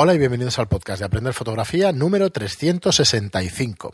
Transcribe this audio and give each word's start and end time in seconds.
Hola 0.00 0.14
y 0.14 0.18
bienvenidos 0.18 0.56
al 0.60 0.68
podcast 0.68 1.00
de 1.00 1.06
Aprender 1.06 1.34
Fotografía 1.34 1.90
número 1.90 2.30
365. 2.30 3.92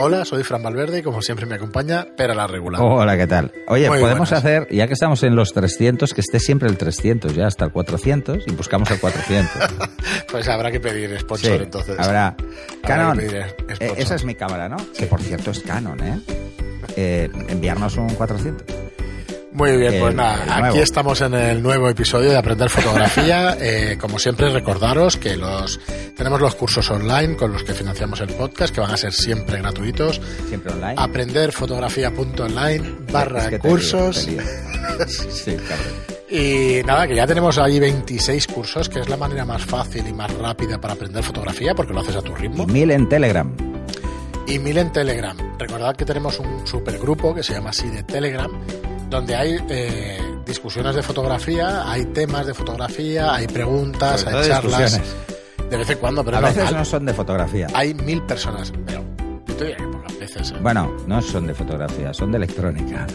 Hola, 0.00 0.26
soy 0.26 0.42
Fran 0.42 0.62
Valverde 0.62 0.98
y 0.98 1.02
como 1.02 1.22
siempre 1.22 1.46
me 1.46 1.54
acompaña 1.54 2.06
Pera 2.18 2.34
la 2.34 2.46
Regular. 2.46 2.82
Hola, 2.84 3.16
¿qué 3.16 3.26
tal? 3.26 3.50
Oye, 3.68 3.88
Muy 3.88 4.00
podemos 4.00 4.28
buenas. 4.28 4.44
hacer, 4.44 4.68
ya 4.70 4.86
que 4.86 4.92
estamos 4.92 5.22
en 5.22 5.36
los 5.36 5.54
300, 5.54 6.12
que 6.12 6.20
esté 6.20 6.38
siempre 6.38 6.68
el 6.68 6.76
300, 6.76 7.34
ya 7.34 7.46
hasta 7.46 7.64
el 7.64 7.72
400, 7.72 8.44
y 8.46 8.52
buscamos 8.52 8.90
el 8.90 9.00
400. 9.00 9.50
Pues 10.30 10.46
habrá 10.48 10.70
que 10.70 10.80
pedir 10.80 11.18
sponsor 11.18 11.56
Sí, 11.56 11.62
entonces. 11.62 11.98
Habrá. 11.98 12.36
Canon, 12.82 13.20
eh, 13.20 13.46
esa 13.96 14.14
es 14.16 14.24
mi 14.26 14.34
cámara, 14.34 14.68
¿no? 14.68 14.76
Que 14.98 15.06
por 15.06 15.22
cierto 15.22 15.52
es 15.52 15.60
Canon, 15.60 15.98
¿eh? 16.04 16.20
Eh, 16.94 17.30
enviarnos 17.48 17.96
un 17.96 18.10
400. 18.10 18.87
Muy 19.58 19.76
bien, 19.76 19.94
el- 19.94 20.00
pues 20.00 20.14
nada, 20.14 20.66
aquí 20.68 20.78
estamos 20.78 21.20
en 21.20 21.34
el 21.34 21.60
nuevo 21.62 21.88
episodio 21.88 22.30
de 22.30 22.38
Aprender 22.38 22.70
Fotografía. 22.70 23.56
Eh, 23.68 23.98
como 24.00 24.18
siempre, 24.18 24.48
recordaros 24.50 25.16
que 25.16 25.36
los 25.36 25.80
tenemos 26.16 26.40
los 26.40 26.54
cursos 26.54 26.88
online 26.90 27.36
con 27.36 27.52
los 27.52 27.62
que 27.64 27.74
financiamos 27.74 28.20
el 28.20 28.28
podcast, 28.28 28.72
que 28.74 28.80
van 28.80 28.92
a 28.92 28.96
ser 28.96 29.12
siempre 29.12 29.58
gratuitos. 29.58 30.20
Siempre 30.48 30.72
online. 30.72 30.94
Aprenderfotografía.online 30.96 32.94
barra 33.10 33.40
Es 33.44 33.48
que 33.48 33.58
cursos. 33.58 34.16
sí, 34.18 34.36
cabrón. 35.68 35.86
Y 36.30 36.82
nada, 36.86 37.06
que 37.08 37.14
ya 37.16 37.26
tenemos 37.26 37.58
ahí 37.58 37.80
26 37.80 38.46
cursos, 38.46 38.88
que 38.88 39.00
es 39.00 39.08
la 39.08 39.16
manera 39.16 39.44
más 39.44 39.64
fácil 39.64 40.06
y 40.06 40.12
más 40.12 40.32
rápida 40.34 40.80
para 40.80 40.94
aprender 40.94 41.22
fotografía, 41.24 41.74
porque 41.74 41.92
lo 41.92 42.00
haces 42.00 42.16
a 42.16 42.22
tu 42.22 42.34
ritmo. 42.34 42.64
Y 42.68 42.72
mil 42.72 42.90
en 42.90 43.08
Telegram. 43.08 43.50
Y 44.46 44.58
mil 44.58 44.78
en 44.78 44.92
Telegram. 44.92 45.36
Recordad 45.58 45.96
que 45.96 46.04
tenemos 46.04 46.38
un 46.38 46.66
supergrupo 46.66 47.34
que 47.34 47.42
se 47.42 47.54
llama 47.54 47.70
así 47.70 47.88
de 47.88 48.02
Telegram, 48.04 48.50
donde 49.08 49.34
hay 49.36 49.56
eh, 49.68 50.18
discusiones 50.46 50.94
de 50.94 51.02
fotografía, 51.02 51.90
hay 51.90 52.04
temas 52.06 52.46
de 52.46 52.54
fotografía, 52.54 53.34
hay 53.34 53.46
preguntas, 53.46 54.26
hay 54.26 54.48
charlas. 54.48 55.00
De 55.70 55.76
vez 55.76 55.90
en 55.90 55.98
cuando, 55.98 56.24
pero 56.24 56.38
A 56.38 56.48
es 56.48 56.56
veces 56.56 56.72
no 56.72 56.84
son 56.84 57.04
de 57.06 57.12
fotografía. 57.14 57.66
Hay 57.74 57.92
mil 57.94 58.22
personas, 58.22 58.72
pero 58.86 59.04
yo 59.46 59.54
te 59.56 59.64
diría 59.64 59.76
que 59.76 59.84
pocas 59.86 60.18
veces. 60.18 60.50
¿eh? 60.52 60.54
Bueno, 60.62 60.90
no 61.06 61.20
son 61.20 61.46
de 61.46 61.54
fotografía, 61.54 62.14
son 62.14 62.32
de 62.32 62.38
electrónica. 62.38 63.06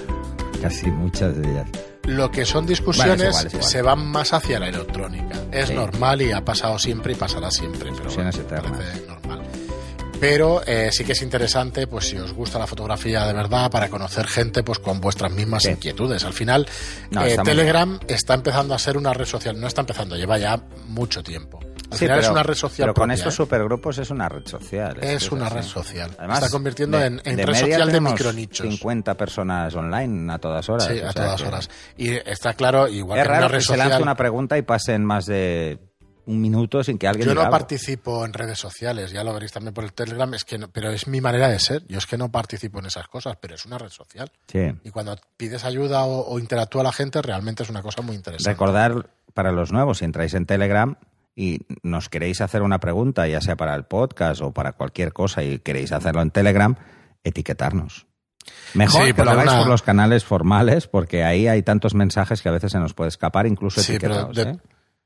Casi 0.62 0.88
muchas 0.92 1.36
de 1.36 1.50
ellas. 1.50 1.68
Lo 2.04 2.30
que 2.32 2.46
son 2.46 2.66
discusiones 2.66 3.18
Bueno, 3.18 3.24
es 3.30 3.30
igual, 3.36 3.48
es 3.48 3.54
igual. 3.54 3.70
se 3.70 3.82
van 3.82 4.06
más 4.08 4.34
hacia 4.34 4.60
la 4.60 4.68
electrónica. 4.70 5.36
Es 5.52 5.70
Sí. 5.70 5.74
normal 5.74 6.22
y 6.22 6.32
ha 6.32 6.44
pasado 6.44 6.78
siempre 6.78 7.14
y 7.14 7.16
pasará 7.16 7.50
siempre. 7.50 7.80
Pero 7.80 7.94
Discusiones 7.96 8.36
bueno, 8.36 8.50
eternas. 8.58 8.72
parece 8.80 9.08
normal. 9.08 9.42
Pero 10.24 10.62
eh, 10.66 10.90
sí 10.94 11.04
que 11.04 11.12
es 11.12 11.22
interesante, 11.22 11.86
pues 11.86 12.08
si 12.08 12.18
os 12.18 12.32
gusta 12.34 12.58
la 12.58 12.66
fotografía 12.66 13.26
de 13.26 13.34
verdad, 13.34 13.70
para 13.70 13.90
conocer 13.90 14.26
gente 14.26 14.64
pues 14.64 14.80
con 14.80 15.02
vuestras 15.02 15.32
mismas 15.34 15.64
Sí. 15.64 15.72
inquietudes. 15.72 16.24
Al 16.24 16.32
final, 16.34 16.66
No, 17.12 17.24
eh, 17.26 17.32
está 17.32 17.44
Telegram 17.44 18.00
está 18.08 18.34
empezando 18.36 18.74
a 18.74 18.80
ser 18.80 18.96
una 18.98 19.14
red 19.14 19.26
social. 19.26 19.60
No 19.60 19.68
está 19.68 19.82
empezando, 19.82 20.16
lleva 20.16 20.38
ya 20.38 20.58
mucho 20.88 21.22
tiempo. 21.24 21.60
Al 21.92 21.98
Sí, 22.00 22.06
final 22.06 22.20
es 22.22 22.30
una 22.30 22.42
red 22.42 22.56
social. 22.56 22.86
Pero 22.88 22.94
con 22.94 23.12
estos 23.12 23.34
¿eh? 23.34 23.38
supergrupos 23.38 23.98
es 24.00 24.10
una 24.10 24.30
red 24.30 24.48
social. 24.48 24.98
Es 25.02 25.30
una 25.32 25.48
así. 25.48 25.56
red 25.56 25.64
social. 25.64 26.12
Además, 26.18 26.40
está 26.40 26.50
convirtiendo 26.52 26.98
de- 26.98 27.06
en, 27.08 27.22
en 27.26 27.36
de 27.36 27.46
red 27.46 27.56
social 27.56 27.92
de 27.92 28.00
micronichos. 28.02 28.68
50 28.68 29.16
personas 29.16 29.76
online 29.76 30.32
a 30.34 30.40
todas 30.40 30.68
horas. 30.70 30.88
Sí, 30.88 31.00
a 31.02 31.12
todas 31.12 31.42
que 31.42 31.48
horas. 31.50 31.70
Y 31.98 32.12
está 32.12 32.54
claro, 32.54 32.88
igual 32.88 33.20
Es 33.20 33.26
que 33.28 33.30
una 33.34 33.48
red 33.50 33.58
que 33.58 33.64
se 33.64 33.72
lance 33.78 33.84
social. 33.92 34.02
una 34.02 34.16
pregunta 34.16 34.58
y 34.58 34.62
pasen 34.64 35.04
más 35.06 35.26
de 35.26 35.78
un 36.26 36.40
minuto 36.42 36.84
sin 36.84 36.98
que 36.98 37.08
alguien 37.08 37.28
Yo 37.28 37.36
no 37.36 37.50
participo 37.50 38.26
en 38.26 38.34
redes 38.34 38.58
sociales, 38.60 39.12
ya 39.12 39.24
lo 39.24 39.34
veréis 39.34 39.52
también 39.52 39.74
por 39.74 39.84
el 39.84 39.94
Telegram, 39.94 40.34
es 40.34 40.44
que 40.46 40.58
no- 40.58 40.70
pero 40.70 40.90
es 40.92 41.08
mi 41.08 41.20
manera 41.22 41.50
de 41.50 41.60
ser. 41.60 41.86
Yo 41.88 41.98
es 41.98 42.06
que 42.06 42.18
no 42.18 42.32
participo 42.32 42.80
en 42.80 42.86
esas 42.86 43.08
cosas, 43.08 43.38
pero 43.42 43.56
es 43.56 43.66
una 43.66 43.78
red 43.78 43.90
social. 43.90 44.32
Sí. 44.48 44.72
Y 44.84 44.90
cuando 44.92 45.16
pides 45.38 45.64
ayuda 45.66 46.04
o, 46.06 46.26
o 46.34 46.40
interactúa 46.40 46.84
la 46.84 46.92
gente, 46.94 47.22
realmente 47.22 47.64
es 47.64 47.70
una 47.70 47.82
cosa 47.82 48.02
muy 48.02 48.16
interesante. 48.16 48.50
Recordar 48.50 49.10
para 49.34 49.52
los 49.52 49.72
nuevos, 49.72 49.98
si 50.00 50.06
entráis 50.06 50.34
en 50.34 50.46
Telegram 50.46 50.96
y 51.36 51.60
nos 51.82 52.10
queréis 52.10 52.42
hacer 52.42 52.62
una 52.62 52.80
pregunta, 52.80 53.28
ya 53.28 53.42
sea 53.42 53.56
para 53.56 53.74
el 53.76 53.86
podcast 53.86 54.42
o 54.42 54.52
para 54.52 54.74
cualquier 54.74 55.14
cosa 55.14 55.44
y 55.44 55.60
queréis 55.60 55.92
hacerlo 55.92 56.22
en 56.22 56.32
Telegram, 56.32 56.76
etiquetarnos. 57.24 58.06
Mejor 58.74 59.06
Sí, 59.08 59.14
que 59.14 59.24
lo 59.24 59.32
hagáis 59.32 59.50
una- 59.52 59.60
por 59.60 59.68
los 59.70 59.82
canales 59.82 60.26
formales, 60.26 60.88
porque 60.88 61.24
ahí 61.24 61.48
hay 61.48 61.64
tantos 61.64 61.94
mensajes 61.96 62.42
que 62.42 62.50
a 62.50 62.52
veces 62.52 62.72
se 62.74 62.80
nos 62.80 62.94
puede 62.94 63.08
escapar, 63.08 63.48
incluso 63.48 63.82
Sí, 63.82 63.98
pero 64.00 64.16
etiquetados. 64.28 64.36
de- 64.36 64.52
¿eh? 64.52 64.58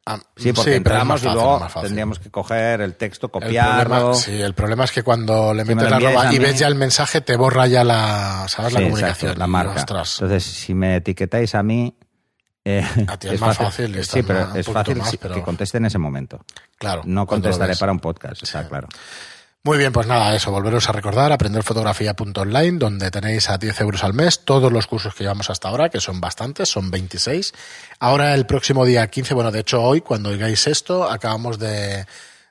Ah, 0.09 0.18
Sí, 0.38 0.53
porque 0.53 0.62
pero 0.63 0.72
es 0.72 0.78
entramos 0.78 1.22
y 1.22 1.25
luego 1.25 1.68
tendríamos 1.81 2.19
que 2.19 2.31
coger 2.31 2.79
el 2.79 2.95
texto, 2.95 3.28
El 3.28 3.31
copiarlo. 3.31 3.90
problema, 3.90 4.13
sí, 4.13 4.41
el 4.41 4.53
problema 4.53 4.84
es 4.85 4.91
que 4.94 5.03
cuando 5.03 5.53
le 5.53 5.63
Si 5.63 5.68
me 5.68 5.75
metes 5.75 5.90
la 5.91 5.97
arroba 5.97 6.34
y 6.34 6.40
ves 6.40 6.57
ya 6.59 6.68
el 6.68 6.75
mensaje, 6.75 7.19
te 7.19 7.35
borra 7.35 7.68
ya 7.68 7.84
la, 7.84 8.45
¿sabes? 8.47 8.72
la 8.72 8.79
Sí, 8.79 8.85
comunicación. 8.85 9.31
exacto, 9.31 9.40
la 9.40 9.47
marca. 9.47 9.73
ostras, 9.81 10.13
Entonces, 10.22 10.44
si 10.45 10.73
me 10.73 10.95
etiquetáis 10.95 11.53
a 11.56 11.62
mí, 11.63 11.94
eh, 12.63 12.85
A 13.07 13.18
ti 13.18 13.28
es 13.28 13.41
más 13.41 13.57
fácil 13.57 14.03
sí, 14.06 14.23
pero 14.23 14.56
es 14.56 14.66
fácil 14.68 14.95
más, 14.95 15.09
sí, 15.12 15.18
pero- 15.18 15.35
que 15.35 15.41
conteste 15.41 15.78
en 15.78 15.85
ese 15.85 15.97
momento. 15.97 16.39
claro. 16.78 17.01
No 17.06 17.28
contestaré 17.28 17.75
para 17.75 17.91
un 17.91 18.00
podcast, 18.00 18.44
está 18.44 18.66
claro. 18.68 18.88
Muy 19.63 19.78
bien, 19.78 19.91
pues 19.91 20.07
nada, 20.07 20.34
eso, 20.34 20.50
volveros 20.51 20.88
a 20.88 20.94
recordar, 20.94 21.31
aprenderfotografía.online, 21.34 22.78
donde 22.79 23.12
tenéis 23.12 23.50
a 23.50 23.57
10 23.57 23.81
euros 23.81 24.03
al 24.06 24.13
mes 24.13 24.45
todos 24.45 24.72
los 24.72 24.88
cursos 24.88 25.13
que 25.13 25.23
llevamos 25.25 25.50
hasta 25.50 25.68
ahora, 25.68 25.90
que 25.90 26.00
son 26.00 26.22
bastantes, 26.22 26.69
son 26.69 26.90
26. 26.90 27.53
Ahora 28.00 28.34
el 28.34 28.45
próximo 28.45 28.85
día 28.85 29.06
15, 29.07 29.34
bueno, 29.34 29.51
de 29.51 29.59
hecho 29.59 29.81
hoy, 29.84 30.00
cuando 30.00 30.29
oigáis 30.29 30.68
esto, 30.68 31.09
acabamos 31.09 31.59
de, 31.59 32.06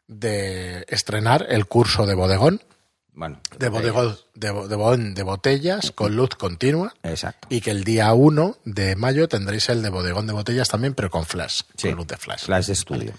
de 0.09 0.84
estrenar 0.89 1.47
el 1.49 1.65
curso 1.67 2.05
de 2.05 2.15
bodegón, 2.15 2.61
Bueno, 3.15 3.41
de 3.59 3.69
bodegón, 3.71 4.19
de, 4.34 4.49
de 4.49 4.53
bodegón 4.53 5.15
de 5.15 5.23
botellas 5.23 5.93
con 5.93 6.17
luz 6.17 6.31
continua, 6.37 6.93
Exacto. 7.03 7.49
y 7.50 7.62
que 7.62 7.71
el 7.71 7.83
día 7.84 8.12
1 8.12 8.59
de 8.67 8.94
mayo 8.94 9.27
tendréis 9.27 9.71
el 9.71 9.81
de 9.83 9.88
bodegón 9.88 10.27
de 10.27 10.34
botellas 10.34 10.69
también, 10.69 10.93
pero 10.93 11.09
con 11.11 11.25
flash, 11.25 11.62
Sí, 11.78 11.88
con 11.88 11.97
luz 11.97 12.09
de 12.09 12.19
flash. 12.19 12.44
Flash 12.44 12.67
de 12.67 12.73
estudio. 12.75 13.12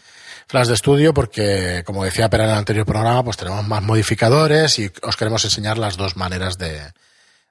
Flash 0.48 0.68
de 0.68 0.74
estudio 0.74 1.14
porque, 1.14 1.84
como 1.86 2.06
decía 2.06 2.30
Pera 2.30 2.46
en 2.46 2.52
el 2.52 2.56
anterior 2.58 2.86
programa, 2.86 3.24
pues 3.24 3.36
tenemos 3.38 3.68
más 3.68 3.84
modificadores 3.84 4.80
y 4.80 4.92
os 5.02 5.18
queremos 5.18 5.44
enseñar 5.44 5.78
las 5.78 5.98
dos 5.98 6.16
maneras 6.16 6.58
de, 6.58 6.80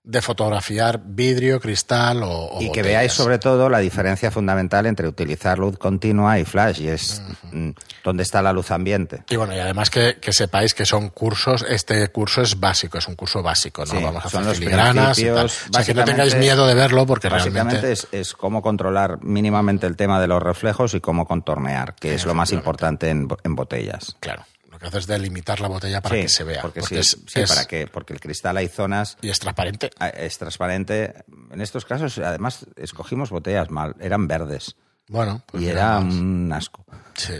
de 0.06 0.22
fotografiar 0.22 1.00
vidrio, 1.04 1.60
cristal 1.60 2.22
o, 2.22 2.28
o 2.30 2.56
Y 2.62 2.66
que 2.66 2.68
botellas. 2.68 2.86
veáis 2.86 3.12
sobre 3.12 3.38
todo 3.38 3.68
la 3.68 3.80
diferencia 3.80 4.30
fundamental 4.30 4.86
entre 4.86 5.08
utilizar 5.08 5.58
luz 5.58 5.76
continua 5.78 6.38
y 6.38 6.44
flash, 6.44 6.80
y 6.80 6.88
es 6.88 7.20
mm, 7.50 7.70
dónde 8.04 8.22
está 8.22 8.40
la 8.40 8.52
luz 8.52 8.70
ambiente. 8.70 9.24
Y 9.28 9.34
bueno, 9.34 9.54
y 9.54 9.58
además 9.58 9.90
que, 9.90 10.18
que 10.20 10.32
sepáis 10.32 10.74
que 10.74 10.86
son 10.86 11.08
cursos, 11.08 11.66
este 11.68 12.06
curso 12.08 12.40
es 12.40 12.58
básico, 12.60 12.98
es 12.98 13.08
un 13.08 13.16
curso 13.16 13.42
básico, 13.42 13.84
¿no? 13.84 13.90
Sí, 13.98 14.02
Vamos 14.02 14.24
a 14.24 14.28
hacer 14.28 14.54
filigranas 14.54 15.18
y 15.18 15.24
tal. 15.24 15.32
O 15.32 15.38
principios, 15.40 15.68
sea, 15.72 15.84
que 15.84 15.94
no 15.94 16.04
tengáis 16.04 16.36
miedo 16.36 16.66
de 16.68 16.74
verlo 16.74 17.04
porque 17.04 17.28
Básicamente 17.28 17.80
realmente... 17.80 17.92
es, 17.92 18.06
es 18.12 18.32
cómo 18.34 18.62
controlar 18.62 19.18
mínimamente 19.24 19.88
el 19.88 19.96
tema 19.96 20.20
de 20.20 20.28
los 20.28 20.40
reflejos 20.40 20.94
y 20.94 21.00
cómo 21.00 21.26
contornear, 21.26 21.96
que 21.96 22.14
es 22.14 22.24
lo 22.24 22.34
más 22.34 22.52
importante 22.52 23.10
en, 23.10 23.26
en 23.42 23.54
botellas. 23.56 24.16
Claro, 24.20 24.44
lo 24.76 24.80
que 24.80 24.86
hace 24.88 24.98
es 24.98 25.06
delimitar 25.06 25.58
la 25.60 25.68
botella 25.68 26.02
para 26.02 26.14
Sí, 26.16 26.22
que 26.22 26.28
se 26.28 26.44
vea. 26.44 26.60
Porque, 26.60 26.80
porque 26.80 26.96
sí, 26.96 27.00
es, 27.00 27.18
sí, 27.32 27.40
es- 27.40 27.48
para 27.48 27.64
que, 27.64 27.86
porque 27.86 28.12
el 28.12 28.20
cristal 28.20 28.56
hay 28.58 28.68
zonas 28.68 29.16
Y 29.22 29.30
es 29.30 29.38
transparente. 29.38 29.90
Ah, 29.98 30.08
Es 30.10 30.36
transparente. 30.38 31.14
En 31.50 31.60
estos 31.60 31.84
casos, 31.86 32.18
además, 32.18 32.66
escogimos 32.76 33.30
botellas 33.30 33.70
mal. 33.70 33.94
Eran 34.00 34.28
verdes. 34.28 34.76
Bueno, 35.08 35.42
pues 35.46 35.62
y 35.62 35.68
era 35.68 36.00
más. 36.00 36.14
un 36.14 36.52
asco. 36.52 36.84
Sí, 37.14 37.34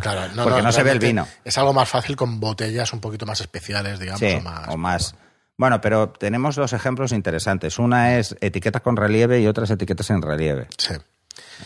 claro. 0.00 0.32
No, 0.34 0.44
Porque 0.44 0.62
no 0.62 0.72
se 0.72 0.82
ve 0.82 0.90
el 0.90 0.98
vino. 0.98 1.28
Es 1.44 1.56
algo 1.58 1.72
más 1.72 1.88
fácil 1.88 2.16
con 2.16 2.40
botellas 2.40 2.92
un 2.92 3.00
poquito 3.00 3.26
más 3.26 3.40
especiales, 3.40 3.98
digamos, 4.00 4.20
Sí, 4.20 4.32
o 4.36 4.40
más. 4.40 4.68
o 4.68 4.76
más. 4.76 5.14
Bueno, 5.56 5.80
pero 5.82 6.08
tenemos 6.08 6.56
dos 6.56 6.72
ejemplos 6.72 7.12
interesantes. 7.12 7.78
Una 7.78 8.16
es 8.18 8.34
etiqueta 8.40 8.80
con 8.80 8.96
relieve 8.96 9.40
y 9.40 9.46
otras 9.46 9.70
etiquetas 9.70 10.08
en 10.10 10.22
relieve. 10.22 10.68
Sí. 10.78 10.94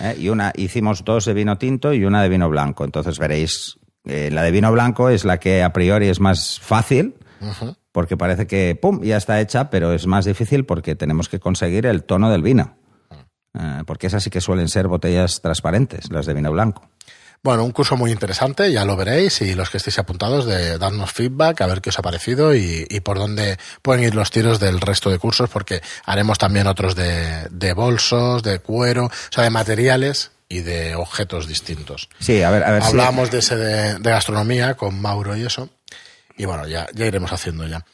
¿eh? 0.01 0.17
Y 0.19 0.29
una 0.29 0.53
hicimos 0.57 1.05
dos 1.05 1.25
de 1.27 1.33
vino 1.35 1.57
tinto 1.57 1.93
y 1.95 2.05
una 2.05 2.21
de 2.21 2.29
vino 2.29 2.49
blanco. 2.51 2.85
Entonces 2.85 3.19
veréis, 3.21 3.79
eh, 4.05 4.31
la 4.31 4.43
de 4.43 4.51
vino 4.51 4.71
blanco 4.71 5.09
es 5.09 5.25
la 5.25 5.39
que 5.39 5.63
a 5.63 5.73
priori 5.73 6.09
es 6.09 6.21
más 6.21 6.61
fácil, 6.61 7.15
porque 7.93 8.17
parece 8.17 8.47
que 8.47 8.79
pum 8.81 9.03
ya 9.03 9.17
está 9.17 9.41
hecha, 9.41 9.71
pero 9.71 9.93
es 9.93 10.07
más 10.07 10.25
difícil 10.25 10.65
porque 10.65 10.95
tenemos 10.95 11.29
que 11.29 11.41
conseguir 11.41 11.87
el 11.87 12.05
tono 12.05 12.31
del 12.31 12.43
vino. 12.43 12.77
Eh, 13.59 13.83
porque 13.87 14.09
esas 14.09 14.23
sí 14.23 14.31
que 14.31 14.41
suelen 14.41 14.69
ser 14.69 14.89
botellas 14.89 15.41
transparentes, 15.41 16.11
las 16.11 16.27
de 16.27 16.35
vino 16.35 16.51
blanco. 16.51 16.89
Bueno, 17.43 17.63
un 17.63 17.73
curso 17.73 17.97
muy 17.97 18.11
interesante, 18.11 18.73
ya 18.73 18.87
lo 18.87 18.97
veréis, 18.97 19.43
y 19.43 19.55
los 19.55 19.69
que 19.69 19.77
estéis 19.77 19.99
apuntados 19.99 20.47
de 20.47 20.79
darnos 20.79 21.13
feedback, 21.13 21.61
a 21.61 21.67
ver 21.67 21.83
qué 21.83 21.91
os 21.91 21.99
ha 21.99 22.03
parecido 22.03 22.55
y, 22.55 22.87
y 22.89 23.01
por 23.01 23.19
dónde 23.19 23.59
pueden 23.83 24.03
ir 24.03 24.15
los 24.15 24.31
tiros 24.31 24.61
del 24.61 24.81
resto 24.81 25.11
de 25.11 25.19
cursos, 25.19 25.51
porque 25.51 25.83
haremos 26.07 26.39
también 26.39 26.67
otros 26.67 26.95
de, 26.97 27.47
de 27.51 27.75
bolsos, 27.75 28.43
de 28.43 28.61
cuero, 28.61 29.07
o 29.07 29.11
sea, 29.31 29.45
de 29.45 29.51
materiales 29.51 30.33
y 30.49 30.61
de 30.61 30.95
objetos 30.95 31.49
distintos. 31.49 32.09
Sí, 32.19 32.43
a 32.43 32.51
ver, 32.51 32.65
a 32.65 32.71
ver 32.73 32.83
Hablábamos 32.83 33.31
de 33.31 33.39
ese 33.39 33.57
de, 33.57 33.99
de 33.99 34.11
gastronomía 34.11 34.75
con 34.75 35.01
Mauro 35.01 35.37
y 35.37 35.45
eso, 35.45 35.71
y 36.37 36.45
bueno, 36.45 36.67
ya, 36.67 36.87
ya 36.95 37.07
iremos 37.07 37.33
haciendo 37.33 37.67
ya. 37.67 37.85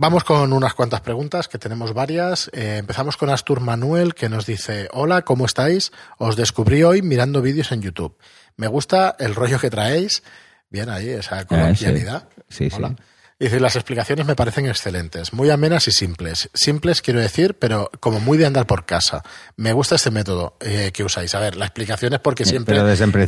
Vamos 0.00 0.22
con 0.22 0.52
unas 0.52 0.74
cuantas 0.74 1.00
preguntas, 1.00 1.48
que 1.48 1.58
tenemos 1.58 1.92
varias. 1.92 2.48
Eh, 2.52 2.76
empezamos 2.78 3.16
con 3.16 3.30
Astur 3.30 3.60
Manuel, 3.60 4.14
que 4.14 4.28
nos 4.28 4.46
dice, 4.46 4.88
hola, 4.92 5.22
¿cómo 5.22 5.44
estáis? 5.44 5.90
Os 6.18 6.36
descubrí 6.36 6.84
hoy 6.84 7.02
mirando 7.02 7.42
vídeos 7.42 7.72
en 7.72 7.82
YouTube. 7.82 8.16
Me 8.56 8.68
gusta 8.68 9.16
el 9.18 9.34
rollo 9.34 9.58
que 9.58 9.70
traéis. 9.70 10.22
Bien 10.70 10.88
ahí, 10.88 11.08
esa 11.08 11.44
coloquialidad. 11.46 12.28
sí. 12.48 12.68
Sí, 12.68 12.70
sí. 12.70 12.76
Hola. 12.76 12.94
Dice, 13.40 13.60
las 13.60 13.76
explicaciones 13.76 14.26
me 14.26 14.34
parecen 14.34 14.66
excelentes, 14.66 15.32
muy 15.32 15.48
amenas 15.50 15.86
y 15.86 15.92
simples. 15.92 16.50
Simples 16.54 17.02
quiero 17.02 17.20
decir, 17.20 17.56
pero 17.56 17.88
como 18.00 18.18
muy 18.18 18.36
de 18.36 18.46
andar 18.46 18.66
por 18.66 18.84
casa. 18.84 19.22
Me 19.56 19.72
gusta 19.72 19.94
este 19.94 20.10
método 20.10 20.56
eh, 20.58 20.90
que 20.92 21.04
usáis. 21.04 21.36
A 21.36 21.40
ver, 21.40 21.54
la 21.54 21.66
explicación 21.66 22.12
es 22.14 22.18
porque 22.18 22.44
siempre 22.44 22.76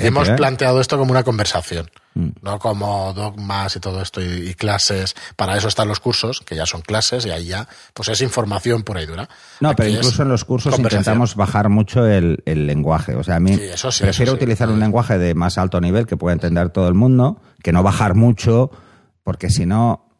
hemos 0.00 0.28
¿eh? 0.28 0.34
planteado 0.34 0.80
esto 0.80 0.98
como 0.98 1.12
una 1.12 1.22
conversación, 1.22 1.88
Mm. 2.12 2.30
no 2.42 2.58
como 2.58 3.12
dogmas 3.14 3.76
y 3.76 3.78
todo 3.78 4.02
esto 4.02 4.20
y, 4.20 4.48
y 4.48 4.54
clases. 4.54 5.14
Para 5.36 5.56
eso 5.56 5.68
están 5.68 5.86
los 5.86 6.00
cursos, 6.00 6.40
que 6.40 6.56
ya 6.56 6.66
son 6.66 6.80
clases 6.80 7.24
y 7.24 7.30
ahí 7.30 7.46
ya 7.46 7.68
pues 7.94 8.08
es 8.08 8.20
información 8.20 8.82
pura 8.82 9.00
y 9.00 9.06
dura. 9.06 9.28
No, 9.60 9.76
pero 9.76 9.88
Aquí 9.90 9.96
incluso 9.96 10.22
en 10.24 10.28
los 10.28 10.44
cursos 10.44 10.76
intentamos 10.76 11.36
bajar 11.36 11.68
mucho 11.68 12.04
el, 12.08 12.42
el 12.46 12.66
lenguaje. 12.66 13.14
O 13.14 13.22
sea, 13.22 13.36
a 13.36 13.40
mí 13.40 13.54
Sí, 13.54 13.62
eso 13.62 13.92
sí, 13.92 14.02
prefiero 14.02 14.32
eso 14.32 14.38
sí. 14.38 14.42
utilizar 14.42 14.68
un 14.70 14.80
lenguaje 14.80 15.18
de 15.18 15.36
más 15.36 15.56
alto 15.56 15.80
nivel 15.80 16.06
que 16.08 16.16
pueda 16.16 16.32
entender 16.32 16.70
todo 16.70 16.88
el 16.88 16.94
mundo, 16.94 17.40
que 17.62 17.70
no 17.70 17.84
bajar 17.84 18.16
mucho, 18.16 18.72
porque 19.22 19.50
si 19.50 19.66
no 19.66 20.10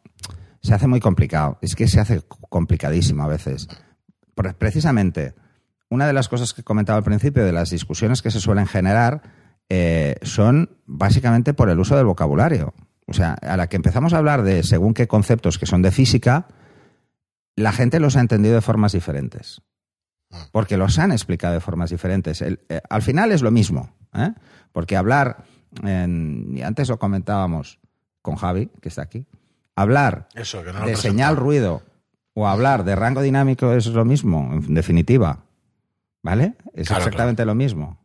se 0.61 0.73
hace 0.73 0.87
muy 0.87 0.99
complicado. 0.99 1.57
Es 1.61 1.75
que 1.75 1.87
se 1.87 1.99
hace 1.99 2.21
complicadísimo 2.49 3.23
a 3.23 3.27
veces. 3.27 3.67
Precisamente, 4.57 5.33
una 5.89 6.07
de 6.07 6.13
las 6.13 6.29
cosas 6.29 6.53
que 6.53 6.63
comentaba 6.63 6.97
al 6.97 7.03
principio 7.03 7.43
de 7.43 7.51
las 7.51 7.69
discusiones 7.69 8.21
que 8.21 8.31
se 8.31 8.39
suelen 8.39 8.67
generar 8.67 9.21
eh, 9.69 10.15
son 10.21 10.77
básicamente 10.85 11.53
por 11.53 11.69
el 11.69 11.79
uso 11.79 11.95
del 11.95 12.05
vocabulario. 12.05 12.73
O 13.07 13.13
sea, 13.13 13.33
a 13.33 13.57
la 13.57 13.67
que 13.67 13.75
empezamos 13.75 14.13
a 14.13 14.19
hablar 14.19 14.43
de 14.43 14.63
según 14.63 14.93
qué 14.93 15.07
conceptos 15.07 15.57
que 15.57 15.65
son 15.65 15.81
de 15.81 15.91
física, 15.91 16.47
la 17.55 17.71
gente 17.71 17.99
los 17.99 18.15
ha 18.15 18.21
entendido 18.21 18.55
de 18.55 18.61
formas 18.61 18.93
diferentes. 18.93 19.61
Porque 20.51 20.77
los 20.77 20.97
han 20.97 21.11
explicado 21.11 21.55
de 21.55 21.59
formas 21.59 21.89
diferentes. 21.89 22.41
Eh, 22.41 22.57
al 22.89 23.01
final 23.01 23.31
es 23.31 23.41
lo 23.41 23.51
mismo. 23.51 23.93
¿eh? 24.13 24.33
Porque 24.71 24.95
hablar, 24.95 25.43
y 25.83 26.61
antes 26.61 26.87
lo 26.87 26.99
comentábamos 26.99 27.80
con 28.21 28.35
Javi, 28.35 28.69
que 28.81 28.89
está 28.89 29.01
aquí, 29.03 29.25
hablar 29.75 30.27
Eso, 30.35 30.63
que 30.63 30.71
no 30.73 30.79
lo 30.81 30.85
de 30.87 30.95
señal 30.95 31.35
ruido 31.37 31.81
o 32.33 32.47
hablar 32.47 32.83
de 32.83 32.95
rango 32.95 33.21
dinámico 33.21 33.73
es 33.73 33.87
lo 33.87 34.05
mismo, 34.05 34.49
en 34.53 34.73
definitiva. 34.73 35.43
¿Vale? 36.23 36.53
Es 36.73 36.87
Claro, 36.87 37.03
exactamente 37.03 37.45
lo 37.45 37.55
mismo. 37.55 37.99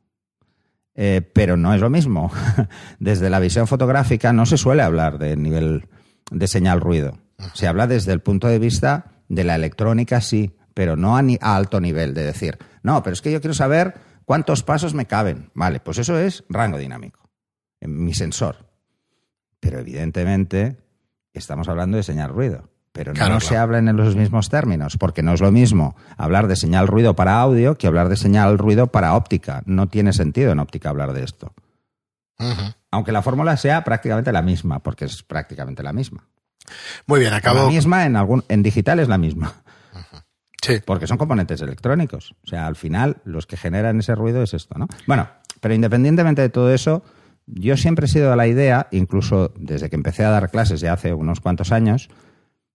Eh, 0.95 1.21
pero 1.35 1.57
no 1.59 1.75
es 1.75 1.81
lo 1.81 1.91
mismo. 1.91 2.31
Desde 2.99 3.29
la 3.29 3.39
visión 3.41 3.67
fotográfica 3.67 4.33
no 4.33 4.47
se 4.47 4.57
suele 4.57 4.83
hablar 4.83 5.19
de 5.19 5.37
nivel 5.37 5.87
de 6.31 6.49
señal 6.49 6.81
ruido. 6.81 7.19
Se 7.53 7.67
habla 7.69 7.87
desde 7.87 8.13
el 8.13 8.21
punto 8.21 8.49
de 8.49 8.59
vista 8.59 9.13
de 9.29 9.45
la 9.45 9.55
electrónica, 9.57 10.23
sí, 10.23 10.57
pero 10.73 10.97
no 10.97 11.17
a, 11.19 11.23
ni- 11.23 11.39
a 11.43 11.55
alto 11.55 11.81
nivel, 11.81 12.15
de 12.15 12.25
decir, 12.25 12.57
no, 12.83 13.03
pero 13.03 13.13
es 13.13 13.21
que 13.21 13.31
yo 13.31 13.43
quiero 13.43 13.53
saber 13.53 13.95
cuántos 14.25 14.63
pasos 14.63 14.95
me 14.95 15.05
caben. 15.05 15.51
Vale, 15.55 15.81
pues 15.81 15.99
eso 15.99 16.19
es 16.19 16.45
rango 16.49 16.79
dinámico, 16.79 17.29
en 17.81 18.03
mi 18.03 18.15
sensor. 18.15 18.66
Pero 19.67 19.81
evidentemente 19.81 20.77
estamos 21.33 21.69
hablando 21.69 21.97
de 21.97 22.03
señal 22.03 22.31
ruido. 22.31 22.69
Pero 22.93 23.13
Claro, 23.13 23.35
no 23.35 23.39
claro. 23.41 23.49
se 23.55 23.57
hablan 23.59 23.89
en 23.89 23.97
los 23.97 24.17
mismos 24.17 24.49
términos, 24.49 24.97
porque 24.97 25.23
no 25.23 25.35
es 25.35 25.41
lo 25.43 25.51
mismo 25.53 25.97
hablar 26.17 26.47
de 26.47 26.57
señal 26.57 26.87
ruido 26.87 27.15
para 27.15 27.39
audio 27.41 27.77
que 27.77 27.87
hablar 27.87 28.09
de 28.09 28.17
señal 28.17 28.57
ruido 28.59 28.87
para 28.87 29.15
óptica. 29.17 29.63
No 29.67 29.87
tiene 29.89 30.13
sentido 30.15 30.53
en 30.53 30.61
óptica 30.61 30.89
hablar 30.89 31.13
de 31.13 31.25
esto. 31.25 31.53
Aunque 32.91 33.13
la 33.13 33.23
fórmula 33.23 33.57
sea 33.57 33.85
prácticamente 33.85 34.33
la 34.33 34.43
misma, 34.43 34.79
porque 34.81 35.05
es 35.07 35.23
prácticamente 35.23 35.83
la 35.83 35.93
misma. 35.93 36.25
Muy 37.07 37.21
bien, 37.21 37.33
La 37.33 37.39
acabo. 37.39 37.69
misma 37.69 38.07
en, 38.07 38.17
algún, 38.17 38.45
en 38.49 38.63
digital 38.63 38.99
es 39.01 39.09
la 39.09 39.19
misma, 39.19 39.53
Sí. 40.63 40.81
porque 40.85 41.07
son 41.07 41.17
componentes 41.19 41.61
electrónicos. 41.63 42.35
O 42.45 42.47
sea, 42.49 42.67
al 42.67 42.77
final 42.77 43.19
los 43.25 43.47
que 43.47 43.57
generan 43.57 43.99
ese 44.01 44.15
ruido 44.15 44.43
es 44.43 44.53
esto, 44.55 44.79
¿no? 44.79 44.89
Bueno, 45.07 45.29
pero 45.61 45.75
independientemente 45.75 46.43
de 46.43 46.49
todo 46.49 46.73
eso, 46.73 47.03
yo 47.47 47.77
siempre 47.77 48.07
he 48.07 48.09
sido 48.09 48.31
de 48.31 48.37
la 48.37 48.47
idea, 48.47 48.89
incluso 48.91 49.53
desde 49.57 49.89
que 49.89 49.97
empecé 49.97 50.25
a 50.25 50.31
dar 50.31 50.51
clases 50.51 50.81
ya 50.81 50.93
hace 50.93 51.13
unos 51.15 51.41
cuantos 51.41 51.73
años, 51.73 52.09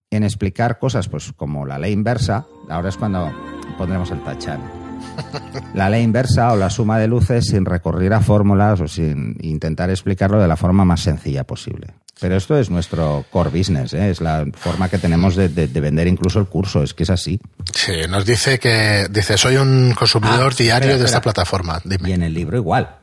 en 0.09 0.23
explicar 0.23 0.79
cosas 0.79 1.07
pues 1.07 1.31
como 1.35 1.65
la 1.65 1.77
ley 1.79 1.93
inversa, 1.93 2.45
ahora 2.69 2.89
es 2.89 2.97
cuando 2.97 3.31
pondremos 3.77 4.11
el 4.11 4.21
tachán. 4.23 4.61
La 5.73 5.89
ley 5.89 6.03
inversa 6.03 6.53
o 6.53 6.55
la 6.55 6.69
suma 6.69 6.99
de 6.99 7.07
luces 7.07 7.45
sin 7.47 7.65
recurrir 7.65 8.13
a 8.13 8.21
fórmulas 8.21 8.79
o 8.81 8.87
sin 8.87 9.35
intentar 9.41 9.89
explicarlo 9.89 10.39
de 10.39 10.47
la 10.47 10.55
forma 10.55 10.85
más 10.85 11.01
sencilla 11.01 11.43
posible. 11.43 11.87
Pero 12.19 12.35
esto 12.35 12.55
es 12.57 12.69
nuestro 12.69 13.25
core 13.31 13.49
business, 13.49 13.93
¿eh? 13.95 14.11
es 14.11 14.21
la 14.21 14.45
forma 14.53 14.89
que 14.89 14.99
tenemos 14.99 15.35
de, 15.35 15.49
de- 15.49 15.67
de 15.67 15.79
vender 15.81 16.07
incluso 16.07 16.39
el 16.39 16.45
curso, 16.45 16.83
es 16.83 16.93
que 16.93 17.01
es 17.03 17.09
así. 17.09 17.39
Sí, 17.73 17.93
nos 18.09 18.25
dice 18.25 18.59
que 18.59 19.07
dice 19.09 19.37
soy 19.39 19.55
un 19.57 19.93
consumidor 19.97 20.51
Ah, 20.53 20.55
diario 20.57 20.89
espera, 20.89 20.97
de 20.99 21.05
esta 21.05 21.21
plataforma. 21.21 21.81
Dime. 21.83 22.09
Y 22.09 22.13
en 22.13 22.21
el 22.23 22.33
libro 22.35 22.57
igual. 22.57 22.97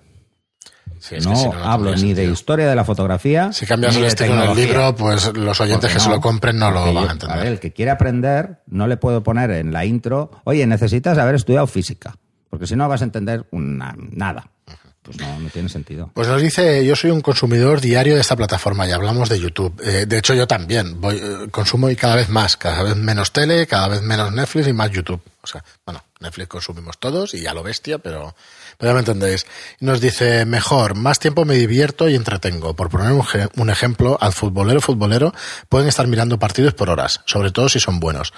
Sí, 1.01 1.17
no, 1.25 1.37
si 1.37 1.45
no, 1.49 1.55
no 1.55 1.65
hablo 1.65 1.95
ni 1.97 2.13
de 2.15 2.25
historia 2.25 2.69
de 2.69 2.75
la 2.75 2.85
fotografía. 2.85 3.53
Si 3.53 3.67
cambias 3.67 3.97
el 3.97 4.05
estilo 4.05 4.33
en 4.35 4.39
el 4.39 4.39
tecnología. 4.47 4.67
libro, 4.67 4.97
pues 4.97 5.33
los 5.37 5.61
oyentes 5.61 5.93
que 5.93 6.01
se 6.01 6.09
lo 6.11 6.21
compren 6.21 6.59
no 6.59 6.71
lo 6.71 6.83
van 6.87 6.95
yo- 6.95 7.09
a 7.09 7.13
entender. 7.13 7.39
ver, 7.39 7.47
el 7.47 7.61
que 7.61 7.73
quiere 7.73 7.91
aprender, 7.91 8.59
no 8.67 8.87
le 8.87 8.97
puedo 8.97 9.23
poner 9.23 9.51
en 9.53 9.73
la 9.73 9.85
intro, 9.85 10.31
oye, 10.45 10.67
necesitas 10.67 11.17
haber 11.19 11.35
estudiado 11.37 11.67
física, 11.67 12.17
porque 12.51 12.67
si 12.67 12.77
no 12.77 12.89
vas 12.89 13.01
a 13.01 13.05
entender 13.05 13.47
una- 13.51 13.95
nada. 13.99 14.51
Pues 15.09 15.21
no, 15.21 15.39
no 15.41 15.49
tiene 15.49 15.71
sentido. 15.71 16.11
Pues 16.13 16.29
nos 16.29 16.43
dice, 16.43 16.85
yo 16.85 16.95
soy 16.95 17.11
un 17.11 17.23
consumidor 17.23 17.81
diario 17.81 18.15
de 18.15 18.21
esta 18.21 18.37
plataforma 18.37 18.87
y 18.87 18.93
hablamos 18.93 19.31
de 19.31 19.41
YouTube. 19.41 19.81
Eh, 19.83 20.05
de 20.07 20.19
hecho, 20.19 20.35
yo 20.35 20.47
también 20.47 21.01
voy, 21.01 21.17
eh, 21.17 21.49
consumo 21.51 21.89
y 21.89 21.97
cada 21.97 22.15
vez 22.15 22.29
más, 22.29 22.59
cada 22.59 22.83
vez 22.83 22.95
menos 22.95 23.33
tele, 23.33 23.67
cada 23.67 23.89
vez 23.89 24.03
menos 24.03 24.31
Netflix 24.33 24.69
y 24.69 24.75
más 24.75 24.91
YouTube. 24.91 25.23
O 25.41 25.47
sea, 25.47 25.65
bueno, 25.87 26.05
Netflix 26.21 26.49
consumimos 26.49 26.99
todos 26.99 27.33
y 27.33 27.41
ya 27.41 27.55
lo 27.55 27.63
bestia, 27.63 27.97
pero, 27.97 28.35
pero 28.77 28.91
ya 28.91 28.93
me 28.93 29.01
entendéis. 29.01 29.47
Nos 29.81 30.03
dice, 30.03 30.45
mejor, 30.45 30.95
más 30.95 31.21
tiempo 31.21 31.47
me 31.47 31.55
divierto 31.55 32.07
y 32.11 32.15
entretengo. 32.15 32.75
Por 32.75 32.91
poner 32.91 33.19
un 33.57 33.71
ejemplo, 33.71 34.19
al 34.21 34.35
futbolero 34.35 34.83
futbolero 34.83 35.33
pueden 35.71 35.89
estar 35.89 36.07
mirando 36.07 36.39
partidos 36.39 36.75
por 36.75 36.91
horas, 36.91 37.23
sobre 37.25 37.51
todo 37.51 37.71
si 37.71 37.81
son 37.81 37.99
buenos. 37.99 38.35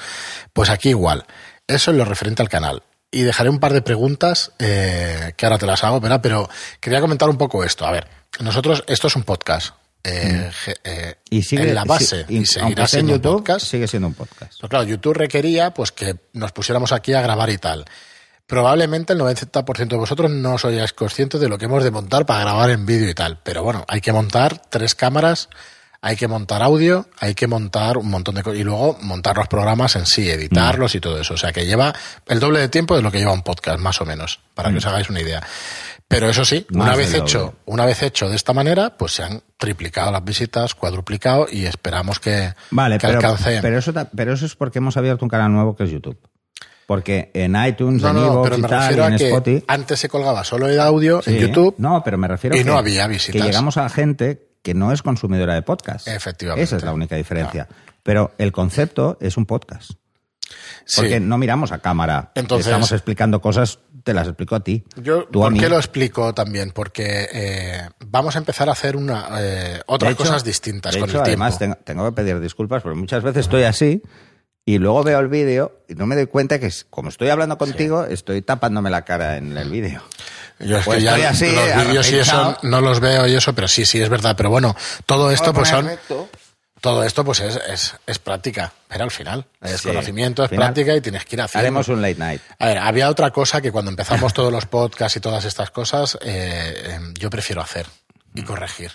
Pues 0.52 0.70
aquí 0.70 0.90
igual. 0.90 1.26
Eso 1.66 1.90
es 1.90 1.96
lo 1.96 2.04
referente 2.04 2.42
al 2.42 2.48
canal. 2.48 2.84
Y 3.10 3.22
dejaré 3.22 3.50
un 3.50 3.58
par 3.58 3.72
de 3.72 3.82
preguntas 3.82 4.52
eh, 4.58 5.32
que 5.36 5.44
ahora 5.46 5.58
te 5.58 5.66
las 5.66 5.82
hago, 5.84 6.00
¿verdad? 6.00 6.20
pero 6.22 6.48
quería 6.80 7.00
comentar 7.00 7.28
un 7.28 7.36
poco 7.38 7.64
esto. 7.64 7.84
A 7.86 7.90
ver, 7.90 8.06
nosotros, 8.40 8.84
esto 8.86 9.08
es 9.08 9.16
un 9.16 9.24
podcast. 9.24 9.74
eh, 10.04 10.50
ge- 10.52 10.76
eh, 10.84 11.14
Mm. 11.30 11.34
Y 11.36 11.42
sigue 11.42 11.62
en 11.68 11.74
la 11.74 11.84
base, 11.84 12.24
y 12.28 12.46
seguirá 12.46 12.86
siendo 12.86 13.12
un 13.14 13.20
podcast. 13.20 13.66
sigue 13.66 13.86
siendo 13.86 14.08
un 14.08 14.14
podcast. 14.14 14.54
Pero 14.58 14.68
claro, 14.68 14.84
YouTube 14.84 15.14
requería 15.14 15.72
pues 15.74 15.92
que 15.92 16.16
nos 16.32 16.52
pusiéramos 16.52 16.92
aquí 16.92 17.12
a 17.12 17.20
grabar 17.20 17.50
y 17.50 17.58
tal. 17.58 17.84
Probablemente 18.46 19.12
el 19.12 19.18
90% 19.20 19.88
de 19.88 19.96
vosotros 19.96 20.30
no 20.30 20.56
sois 20.58 20.92
conscientes 20.92 21.40
de 21.40 21.48
lo 21.48 21.56
que 21.58 21.66
hemos 21.66 21.84
de 21.84 21.90
montar 21.90 22.26
para 22.26 22.40
grabar 22.40 22.70
en 22.70 22.84
vídeo 22.86 23.08
y 23.08 23.14
tal. 23.14 23.38
Pero 23.42 23.62
bueno, 23.62 23.84
hay 23.88 24.00
que 24.00 24.12
montar 24.12 24.60
tres 24.70 24.94
cámaras, 24.94 25.48
hay 26.02 26.16
que 26.16 26.28
montar 26.28 26.62
audio, 26.62 27.06
hay 27.18 27.34
que 27.34 27.46
montar 27.46 27.98
un 27.98 28.08
montón 28.08 28.34
de 28.34 28.42
cosas. 28.42 28.58
Y 28.60 28.64
luego 28.64 28.96
montar 29.02 29.36
los 29.36 29.48
programas 29.48 29.96
en 29.96 30.06
sí, 30.06 30.28
editarlos 30.30 30.94
y 30.94 31.00
todo 31.00 31.20
eso. 31.20 31.34
O 31.34 31.36
sea 31.36 31.52
que 31.52 31.66
lleva 31.66 31.94
el 32.26 32.40
doble 32.40 32.60
de 32.60 32.68
tiempo 32.68 32.96
de 32.96 33.02
lo 33.02 33.10
que 33.12 33.18
lleva 33.18 33.32
un 33.32 33.42
podcast, 33.42 33.78
más 33.78 34.00
o 34.00 34.06
menos, 34.06 34.40
para 34.54 34.70
que 34.70 34.78
os 34.78 34.86
hagáis 34.86 35.10
una 35.10 35.20
idea. 35.20 35.42
Pero 36.08 36.28
eso 36.28 36.44
sí, 36.44 36.66
Más 36.70 36.88
una 36.88 36.96
vez 36.96 37.14
hecho, 37.14 37.38
doble. 37.38 37.56
una 37.66 37.84
vez 37.84 38.02
hecho 38.02 38.28
de 38.28 38.34
esta 38.34 38.52
manera, 38.52 38.96
pues 38.96 39.12
se 39.12 39.22
han 39.22 39.42
triplicado 39.58 40.10
las 40.10 40.24
visitas, 40.24 40.74
cuadruplicado 40.74 41.46
y 41.48 41.66
esperamos 41.66 42.18
que, 42.18 42.52
Vale, 42.70 42.98
que 42.98 43.06
pero, 43.06 43.18
alcancen. 43.20 43.60
pero, 43.62 43.78
eso, 43.78 43.92
pero 44.16 44.32
eso 44.32 44.44
es 44.46 44.56
porque 44.56 44.78
hemos 44.78 44.96
abierto 44.96 45.24
un 45.24 45.28
canal 45.28 45.52
nuevo 45.52 45.76
que 45.76 45.84
es 45.84 45.90
YouTube. 45.90 46.18
Porque 46.86 47.30
en 47.34 47.54
iTunes, 47.64 48.02
No, 48.02 48.08
en 48.08 48.16
no, 48.16 48.42
pero 48.42 48.58
me 48.58 48.66
y 48.66 48.70
refiero 48.70 49.04
a 49.04 49.08
en 49.08 49.16
que 49.16 49.28
Spotify... 49.28 49.64
antes 49.68 50.00
se 50.00 50.08
colgaba 50.08 50.42
solo 50.42 50.66
el 50.66 50.80
audio 50.80 51.22
Sí, 51.22 51.30
en 51.36 51.46
YouTube. 51.46 51.76
No, 51.78 52.02
pero 52.02 52.18
me 52.18 52.26
refiero 52.26 52.56
y 52.56 52.60
que, 52.60 52.64
no 52.64 52.76
había 52.76 53.06
visitas. 53.06 53.40
que 53.40 53.46
llegamos 53.46 53.76
a 53.76 53.88
gente 53.88 54.49
que 54.62 54.74
no 54.74 54.92
es 54.92 55.02
consumidora 55.02 55.54
de 55.54 55.62
podcast. 55.62 56.06
Efectivamente. 56.08 56.64
Esa 56.64 56.76
es 56.76 56.82
la 56.84 56.92
única 56.92 57.16
diferencia. 57.16 57.68
Pero 58.02 58.32
el 58.38 58.52
concepto 58.52 59.18
es 59.20 59.36
un 59.36 59.46
podcast. 59.46 59.92
Sí. 60.84 60.96
Porque 61.02 61.20
no 61.20 61.38
miramos 61.38 61.70
a 61.72 61.78
cámara. 61.78 62.32
Entonces- 62.34 62.66
Estamos 62.66 62.90
explicando 62.92 63.40
cosas, 63.40 63.78
te 64.02 64.12
las 64.14 64.26
explico 64.26 64.56
a 64.56 64.60
ti. 64.60 64.84
Yo, 64.96 65.24
Tú 65.24 65.40
¿por 65.40 65.54
qué 65.56 65.68
lo 65.68 65.76
explico 65.76 66.34
también? 66.34 66.72
Porque 66.72 67.28
eh, 67.32 67.88
vamos 68.06 68.34
a 68.34 68.38
empezar 68.38 68.68
a 68.68 68.72
hacer 68.72 68.96
una, 68.96 69.28
eh, 69.38 69.80
otras 69.86 70.12
hecho- 70.12 70.24
cosas 70.24 70.42
distintas 70.42 70.94
de 70.94 71.00
con 71.00 71.08
hecho, 71.08 71.18
el 71.18 71.24
además, 71.24 71.58
tengo, 71.58 71.76
tengo 71.84 72.04
que 72.06 72.12
pedir 72.12 72.40
disculpas 72.40 72.82
porque 72.82 72.98
muchas 72.98 73.22
veces 73.22 73.42
estoy 73.46 73.62
así 73.62 74.02
y 74.64 74.78
luego 74.78 75.02
veo 75.04 75.20
el 75.20 75.28
vídeo 75.28 75.84
y 75.88 75.94
no 75.94 76.06
me 76.06 76.16
doy 76.16 76.26
cuenta 76.26 76.58
que, 76.58 76.70
como 76.90 77.10
estoy 77.10 77.28
hablando 77.28 77.56
contigo, 77.56 78.04
estoy 78.04 78.42
tapándome 78.42 78.90
la 78.90 79.04
cara 79.04 79.36
en 79.36 79.56
el 79.56 79.70
vídeo. 79.70 80.02
Yo 80.60 80.78
es 80.78 80.84
Pues 80.84 80.98
que 80.98 81.04
ya 81.04 81.12
estoy 81.16 81.24
así, 81.24 81.54
los 81.56 81.86
vídeos 81.86 82.10
y 82.12 82.18
eso 82.18 82.58
no 82.62 82.80
los 82.80 83.00
veo 83.00 83.26
y 83.26 83.34
eso, 83.34 83.54
pero 83.54 83.66
sí, 83.66 83.84
sí, 83.86 84.00
es 84.00 84.08
verdad. 84.08 84.34
Pero 84.36 84.50
bueno, 84.50 84.76
todo 85.06 85.30
esto 85.30 85.52
pues 85.52 85.68
son... 85.68 85.86
Recto. 85.86 86.28
Todo 86.80 87.04
esto 87.04 87.24
pues 87.26 87.40
es, 87.40 87.56
es, 87.68 87.94
es 88.06 88.18
práctica, 88.18 88.72
pero 88.88 89.04
al 89.04 89.10
final. 89.10 89.44
Es 89.60 89.82
Sí. 89.82 89.88
conocimiento, 89.88 90.44
es 90.44 90.48
final, 90.48 90.66
práctica 90.72 90.96
y 90.96 91.02
tienes 91.02 91.26
que 91.26 91.36
ir 91.36 91.42
haciendo. 91.42 91.60
Haremos 91.66 91.88
un 91.88 92.00
late 92.00 92.14
night. 92.14 92.40
A 92.58 92.66
ver, 92.68 92.78
había 92.78 93.10
otra 93.10 93.30
cosa 93.32 93.60
que 93.60 93.70
cuando 93.70 93.90
empezamos 93.90 94.32
todos 94.32 94.50
los 94.50 94.64
podcasts 94.64 95.16
y 95.16 95.20
todas 95.20 95.44
estas 95.44 95.70
cosas, 95.70 96.16
eh, 96.22 96.72
eh, 96.86 96.98
yo 97.18 97.28
prefiero 97.28 97.60
hacer 97.60 97.86
y 98.34 98.42
corregir. 98.44 98.92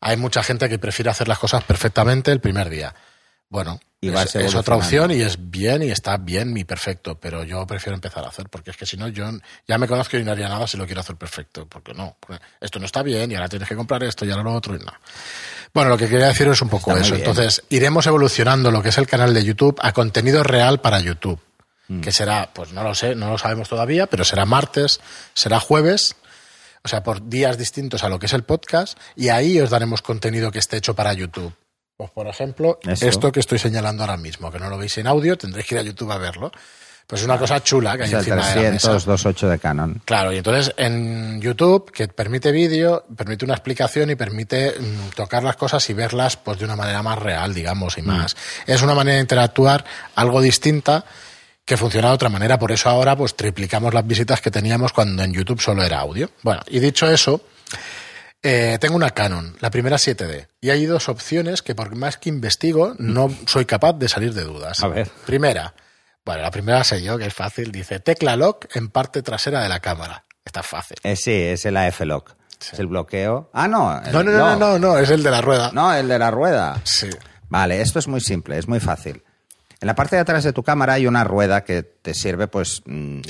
Hay 0.00 0.16
mucha 0.18 0.44
gente 0.44 0.68
que 0.68 0.78
prefiere 0.78 1.10
hacer 1.10 1.26
las 1.26 1.40
cosas 1.40 1.64
perfectamente 1.64 2.30
el 2.30 2.40
primer 2.40 2.70
día. 2.70 2.94
Bueno, 3.48 3.80
y 4.00 4.08
es, 4.08 4.54
otra 4.54 4.76
opción 4.76 5.10
y 5.10 5.20
es 5.20 5.50
bien 5.50 5.82
y 5.82 5.90
está 5.90 6.16
bien 6.16 6.56
y 6.56 6.64
perfecto, 6.64 7.18
pero 7.20 7.44
yo 7.44 7.66
prefiero 7.66 7.94
empezar 7.94 8.24
a 8.24 8.28
hacer, 8.28 8.48
porque 8.48 8.70
es 8.70 8.76
que 8.76 8.86
si 8.86 8.96
no, 8.96 9.08
yo 9.08 9.30
ya 9.68 9.78
me 9.78 9.86
conozco 9.86 10.16
y 10.16 10.24
no 10.24 10.32
haría 10.32 10.48
nada 10.48 10.66
si 10.66 10.78
lo 10.78 10.86
quiero 10.86 11.02
hacer 11.02 11.16
perfecto, 11.16 11.66
porque 11.66 11.92
no, 11.92 12.16
porque 12.18 12.42
esto 12.60 12.78
no 12.78 12.86
está 12.86 13.02
bien 13.02 13.30
y 13.30 13.34
ahora 13.34 13.48
tienes 13.48 13.68
que 13.68 13.76
comprar 13.76 14.02
esto 14.04 14.24
y 14.24 14.30
ahora 14.30 14.44
lo 14.44 14.54
otro 14.54 14.74
y 14.74 14.78
no. 14.78 14.92
Bueno, 15.74 15.90
lo 15.90 15.98
que 15.98 16.08
quería 16.08 16.28
decir 16.28 16.48
es 16.48 16.62
un 16.62 16.68
poco 16.68 16.90
Está 16.92 17.02
eso. 17.02 17.14
Entonces, 17.14 17.62
iremos 17.68 18.06
evolucionando 18.06 18.70
lo 18.70 18.82
que 18.82 18.88
es 18.88 18.98
el 18.98 19.06
canal 19.06 19.34
de 19.34 19.44
YouTube 19.44 19.78
a 19.82 19.92
contenido 19.92 20.42
real 20.42 20.80
para 20.80 20.98
YouTube, 21.00 21.40
Mm. 21.90 22.02
que 22.02 22.12
será, 22.12 22.50
pues 22.54 22.72
no 22.72 22.84
lo 22.84 22.94
sé, 22.94 23.16
no 23.16 23.30
lo 23.30 23.36
sabemos 23.36 23.68
todavía, 23.68 24.06
pero 24.06 24.24
será 24.24 24.46
martes, 24.46 25.00
será 25.34 25.58
jueves, 25.58 26.14
o 26.84 26.88
sea, 26.88 27.02
por 27.02 27.28
días 27.28 27.58
distintos 27.58 28.04
a 28.04 28.08
lo 28.08 28.20
que 28.20 28.26
es 28.26 28.32
el 28.32 28.44
podcast, 28.44 28.96
y 29.16 29.28
ahí 29.28 29.60
os 29.60 29.70
daremos 29.70 30.00
contenido 30.00 30.52
que 30.52 30.60
esté 30.60 30.76
hecho 30.76 30.94
para 30.94 31.12
YouTube. 31.12 31.52
Pues, 32.00 32.12
por 32.12 32.26
ejemplo, 32.28 32.78
Eso. 32.82 33.06
esto 33.06 33.30
que 33.30 33.40
estoy 33.40 33.58
señalando 33.58 34.04
ahora 34.04 34.16
mismo, 34.16 34.50
que 34.50 34.58
no 34.58 34.70
lo 34.70 34.78
veis 34.78 34.96
en 34.96 35.06
audio, 35.06 35.36
tendréis 35.36 35.66
que 35.66 35.74
ir 35.74 35.80
a 35.82 35.84
YouTube 35.84 36.10
a 36.10 36.16
verlo. 36.16 36.50
Pues 37.06 37.20
es 37.20 37.26
una 37.26 37.38
cosa 37.38 37.62
chula 37.62 37.94
que 37.94 38.04
hay 38.04 38.08
Es 38.08 38.14
el 38.14 38.18
encima 38.20 38.36
de 38.36 38.54
la 38.62 38.70
mesa. 38.70 38.90
328 38.92 39.48
de 39.50 39.58
Canon. 39.58 40.02
Claro, 40.06 40.32
y 40.32 40.38
entonces 40.38 40.72
en 40.78 41.42
YouTube, 41.42 41.92
que 41.92 42.08
permite 42.08 42.52
vídeo, 42.52 43.04
permite 43.14 43.44
una 43.44 43.52
explicación 43.52 44.08
y 44.08 44.14
permite 44.14 44.76
mm, 44.80 45.10
tocar 45.14 45.42
las 45.42 45.56
cosas 45.56 45.90
y 45.90 45.92
verlas 45.92 46.38
pues 46.38 46.58
de 46.58 46.64
una 46.64 46.74
manera 46.74 47.02
más 47.02 47.18
real, 47.18 47.52
digamos, 47.52 47.98
y 47.98 48.02
más. 48.02 48.34
Es 48.66 48.80
una 48.80 48.94
manera 48.94 49.16
de 49.16 49.20
interactuar 49.20 49.84
algo 50.14 50.40
distinta 50.40 51.04
que 51.66 51.76
funciona 51.76 52.08
de 52.08 52.14
otra 52.14 52.30
manera. 52.30 52.58
Por 52.58 52.72
eso 52.72 52.88
ahora 52.88 53.14
pues 53.14 53.36
triplicamos 53.36 53.92
las 53.92 54.06
visitas 54.06 54.40
que 54.40 54.50
teníamos 54.50 54.94
cuando 54.94 55.22
en 55.22 55.34
YouTube 55.34 55.60
solo 55.60 55.82
era 55.82 56.00
audio. 56.00 56.30
Bueno, 56.40 56.62
y 56.68 56.80
dicho 56.80 57.06
eso, 57.10 57.42
eh, 58.42 58.78
tengo 58.80 58.96
una 58.96 59.10
Canon, 59.10 59.56
la 59.60 59.70
primera 59.70 59.96
7D, 59.96 60.48
y 60.60 60.70
hay 60.70 60.86
dos 60.86 61.08
opciones 61.08 61.62
que 61.62 61.74
por 61.74 61.94
más 61.94 62.16
que 62.16 62.28
investigo 62.28 62.94
no 62.98 63.30
soy 63.46 63.64
capaz 63.64 63.94
de 63.94 64.08
salir 64.08 64.34
de 64.34 64.44
dudas. 64.44 64.82
A 64.82 64.88
ver. 64.88 65.08
Primera, 65.26 65.74
bueno, 66.24 66.42
la 66.42 66.50
primera 66.50 66.84
sé 66.84 67.02
yo, 67.02 67.18
que 67.18 67.26
es 67.26 67.34
fácil, 67.34 67.72
dice 67.72 68.00
tecla 68.00 68.36
lock 68.36 68.74
en 68.74 68.88
parte 68.88 69.22
trasera 69.22 69.62
de 69.62 69.68
la 69.68 69.80
cámara. 69.80 70.24
Está 70.44 70.62
fácil. 70.62 70.96
Eh, 71.02 71.16
sí, 71.16 71.32
es 71.32 71.64
el 71.66 71.76
AF 71.76 72.00
Lock. 72.00 72.34
Es 72.60 72.78
el 72.78 72.88
bloqueo. 72.88 73.50
Ah, 73.52 73.68
no. 73.68 74.00
el 74.02 74.12
No, 74.12 74.22
no, 74.22 74.32
no, 74.32 74.38
no, 74.38 74.56
no, 74.56 74.78
no, 74.78 74.98
es 74.98 75.10
el 75.10 75.22
de 75.22 75.30
la 75.30 75.40
rueda. 75.40 75.70
No, 75.72 75.94
el 75.94 76.08
de 76.08 76.18
la 76.18 76.30
rueda. 76.30 76.80
Sí. 76.84 77.08
Vale, 77.48 77.80
esto 77.80 77.98
es 77.98 78.06
muy 78.06 78.20
simple, 78.20 78.58
es 78.58 78.68
muy 78.68 78.80
fácil. 78.80 79.22
En 79.80 79.86
la 79.86 79.94
parte 79.94 80.16
de 80.16 80.22
atrás 80.22 80.44
de 80.44 80.52
tu 80.52 80.62
cámara 80.62 80.94
hay 80.94 81.06
una 81.06 81.24
rueda 81.24 81.64
que 81.64 81.82
te 81.82 82.12
sirve 82.12 82.48
pues 82.48 82.82
mm, 82.84 83.20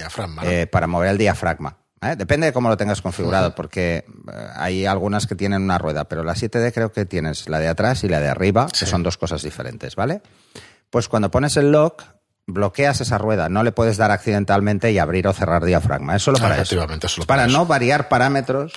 eh, 0.42 0.66
para 0.66 0.88
mover 0.88 1.10
el 1.10 1.18
diafragma. 1.18 1.78
¿Eh? 2.02 2.16
Depende 2.16 2.46
de 2.48 2.52
cómo 2.52 2.68
lo 2.68 2.76
tengas 2.76 3.02
configurado, 3.02 3.54
porque 3.54 4.04
eh, 4.32 4.48
hay 4.56 4.86
algunas 4.86 5.26
que 5.26 5.34
tienen 5.34 5.62
una 5.62 5.78
rueda, 5.78 6.04
pero 6.04 6.24
la 6.24 6.34
7D 6.34 6.72
creo 6.72 6.92
que 6.92 7.04
tienes 7.06 7.48
la 7.48 7.58
de 7.58 7.68
atrás 7.68 8.04
y 8.04 8.08
la 8.08 8.20
de 8.20 8.28
arriba, 8.28 8.68
Sí. 8.72 8.84
que 8.84 8.90
son 8.90 9.02
dos 9.02 9.16
cosas 9.16 9.42
diferentes, 9.42 9.96
¿vale? 9.96 10.22
Pues 10.90 11.08
cuando 11.08 11.30
pones 11.30 11.56
el 11.56 11.70
lock, 11.72 12.02
bloqueas 12.46 13.00
esa 13.00 13.18
rueda, 13.18 13.48
no 13.48 13.62
le 13.62 13.72
puedes 13.72 13.96
dar 13.96 14.10
accidentalmente 14.10 14.90
y 14.90 14.98
abrir 14.98 15.28
o 15.28 15.32
cerrar 15.32 15.64
diafragma. 15.64 16.16
Es 16.16 16.22
solo 16.22 16.38
para 16.38 16.56
eso. 16.60 16.74
Solo 16.74 17.26
para 17.26 17.26
para 17.26 17.46
no 17.46 17.66
variar 17.66 18.08
parámetros 18.08 18.72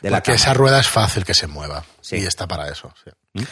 de 0.00 0.10
la 0.10 0.18
Porque 0.18 0.32
esa 0.32 0.54
rueda 0.54 0.80
es 0.80 0.88
fácil 0.88 1.24
que 1.24 1.34
se 1.34 1.46
mueva. 1.46 1.84
Sí. 2.00 2.16
Y 2.16 2.26
está 2.26 2.46
para 2.48 2.68
eso. 2.68 2.92
sí. 3.04 3.44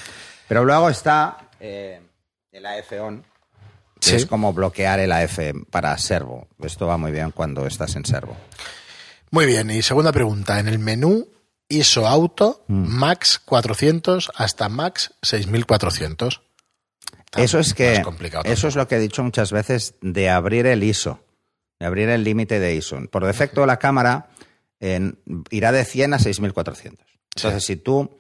Pero 0.48 0.64
luego 0.64 0.88
está 0.90 1.36
eh, 1.60 2.00
el 2.50 2.66
AF 2.66 2.92
on, 3.00 3.24
que 4.00 4.16
es 4.16 4.26
como 4.26 4.52
bloquear 4.52 4.98
el 4.98 5.12
AF 5.12 5.38
para 5.70 5.96
servo. 5.98 6.48
Esto 6.62 6.86
va 6.86 6.96
muy 6.96 7.12
bien 7.12 7.30
cuando 7.30 7.66
estás 7.66 7.94
en 7.96 8.04
servo. 8.04 8.36
Muy 9.30 9.46
bien, 9.46 9.70
y 9.70 9.82
segunda 9.82 10.12
pregunta. 10.12 10.58
En 10.58 10.68
el 10.68 10.78
menú 10.78 11.28
ISO 11.68 12.06
Auto, 12.08 12.64
Mm. 12.66 12.86
Max 12.88 13.38
400 13.44 14.30
hasta 14.34 14.68
Max 14.68 15.14
6400. 15.22 16.42
Está 17.24 17.42
Eso 17.42 17.58
es 17.60 17.74
que 17.74 18.02
eso 18.52 18.66
es 18.68 18.74
lo 18.74 18.88
que 18.88 18.96
he 18.96 19.00
dicho 19.00 19.22
muchas 19.22 19.52
veces 19.52 19.94
de 20.00 20.28
abrir 20.30 20.66
el 20.66 20.82
ISO, 20.82 21.22
de 21.78 21.86
abrir 21.86 22.08
el 22.08 22.24
límite 22.24 22.58
de 22.58 22.74
ISO. 22.74 22.98
Por 23.08 23.24
defecto 23.24 23.64
la 23.66 23.78
cámara 23.78 24.30
en- 24.80 25.18
irá 25.50 25.70
de 25.70 25.84
100 25.84 26.12
a 26.14 26.18
6400. 26.18 27.06
Entonces 27.36 27.64
si 27.64 27.76
tú 27.76 28.18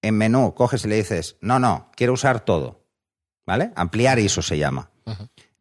en 0.00 0.16
menú 0.16 0.54
coges 0.54 0.84
y 0.84 0.88
le 0.88 0.96
dices, 0.96 1.36
"No, 1.42 1.58
no, 1.58 1.90
quiero 1.94 2.14
usar 2.14 2.40
todo." 2.40 2.86
¿Vale? 3.44 3.70
Ampliar 3.76 4.18
ISO 4.18 4.40
se 4.42 4.56
llama. 4.56 4.90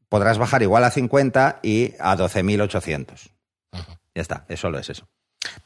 Podrás 0.09 0.37
bajar 0.37 0.61
igual 0.61 0.83
a 0.85 0.91
50 0.91 1.59
y 1.63 1.93
a 1.99 2.15
12800. 2.15 3.29
Ya 4.17 4.21
está, 4.23 4.45
es 4.49 4.59
solo 4.59 4.79
es 4.79 4.89
eso. 4.89 5.07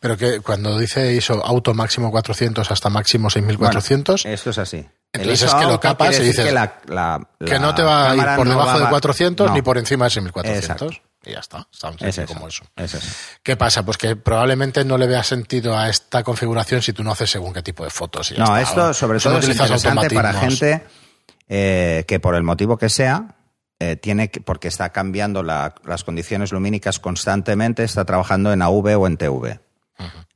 Pero 0.02 0.18
que 0.18 0.42
cuando 0.42 0.78
dice 0.78 1.14
ISO 1.14 1.44
Auto 1.46 1.74
máximo 1.74 2.12
400 2.12 2.70
hasta 2.70 2.90
máximo 2.90 3.30
6400, 3.30 4.24
Bueno, 4.24 4.34
esto 4.36 4.50
es 4.50 4.58
así. 4.58 4.86
Entonces 5.14 5.44
es 5.48 5.56
que 5.56 5.66
lo 5.66 5.80
capas 5.80 6.20
y 6.20 6.24
dices 6.24 6.46
que, 6.46 6.52
la- 6.52 6.80
la- 6.88 7.28
que 7.40 7.58
no 7.60 7.74
te 7.74 7.82
va 7.82 8.12
a 8.12 8.16
ir 8.16 8.24
por 8.36 8.46
no 8.46 8.52
debajo 8.60 8.80
de 8.80 8.90
400 8.90 9.48
no. 9.48 9.54
ni 9.56 9.62
por 9.62 9.78
encima 9.78 10.06
de 10.06 10.12
6400. 10.12 10.92
Exacto. 10.92 11.08
Y 11.24 11.32
ya 11.32 11.40
está. 11.40 11.68
Es 11.72 11.80
tan 11.80 11.96
Es 12.00 12.18
eso, 12.18 12.34
como 12.34 12.48
eso. 12.50 12.64
es 12.76 12.94
eso. 12.94 13.08
¿Qué 13.44 13.56
pasa? 13.56 13.84
Pues 13.86 13.98
que 13.98 14.16
probablemente 14.18 14.84
no 14.84 14.98
le 14.98 15.08
veas 15.08 15.28
sentido 15.28 15.78
a 15.78 15.88
esta 15.90 16.24
configuración 16.24 16.82
si 16.82 16.92
tú 16.94 17.04
no 17.04 17.12
haces 17.14 17.30
según 17.32 17.54
qué 17.54 17.62
tipo 17.64 17.84
de 17.86 17.90
fotos. 17.90 18.32
y 18.32 18.36
ya 18.36 18.44
No, 18.44 18.58
está. 18.58 18.70
esto 18.70 18.94
sobre 18.94 19.20
todo 19.20 19.38
es 19.40 19.48
interesante 19.48 20.10
para 20.14 20.34
gente 20.34 20.84
eh, 21.48 22.06
que 22.08 22.20
por 22.20 22.36
el 22.36 22.44
motivo 22.44 22.78
que 22.78 22.90
sea, 22.90 23.36
eh, 23.82 23.96
tiene 23.96 24.30
que, 24.30 24.42
porque 24.42 24.68
está 24.68 24.92
cambiando 24.92 25.42
la- 25.42 25.74
las 25.86 26.04
condiciones 26.04 26.52
lumínicas 26.52 27.00
constantemente, 27.00 27.84
está 27.84 28.06
trabajando 28.06 28.54
en 28.54 28.62
AV 28.62 28.96
o 29.00 29.08
en 29.08 29.18
TV. 29.18 29.60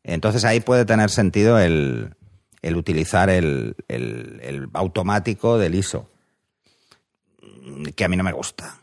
Entonces 0.03 0.45
ahí 0.45 0.59
puede 0.61 0.83
tener 0.85 1.09
sentido 1.11 1.59
el, 1.59 2.15
el 2.63 2.75
utilizar 2.75 3.29
el, 3.29 3.75
el- 3.87 4.39
el 4.43 4.67
automático 4.73 5.57
del 5.59 5.75
ISO, 5.75 6.09
que 7.95 8.05
a 8.05 8.07
mí 8.07 8.17
no 8.17 8.23
me 8.23 8.31
gusta. 8.31 8.77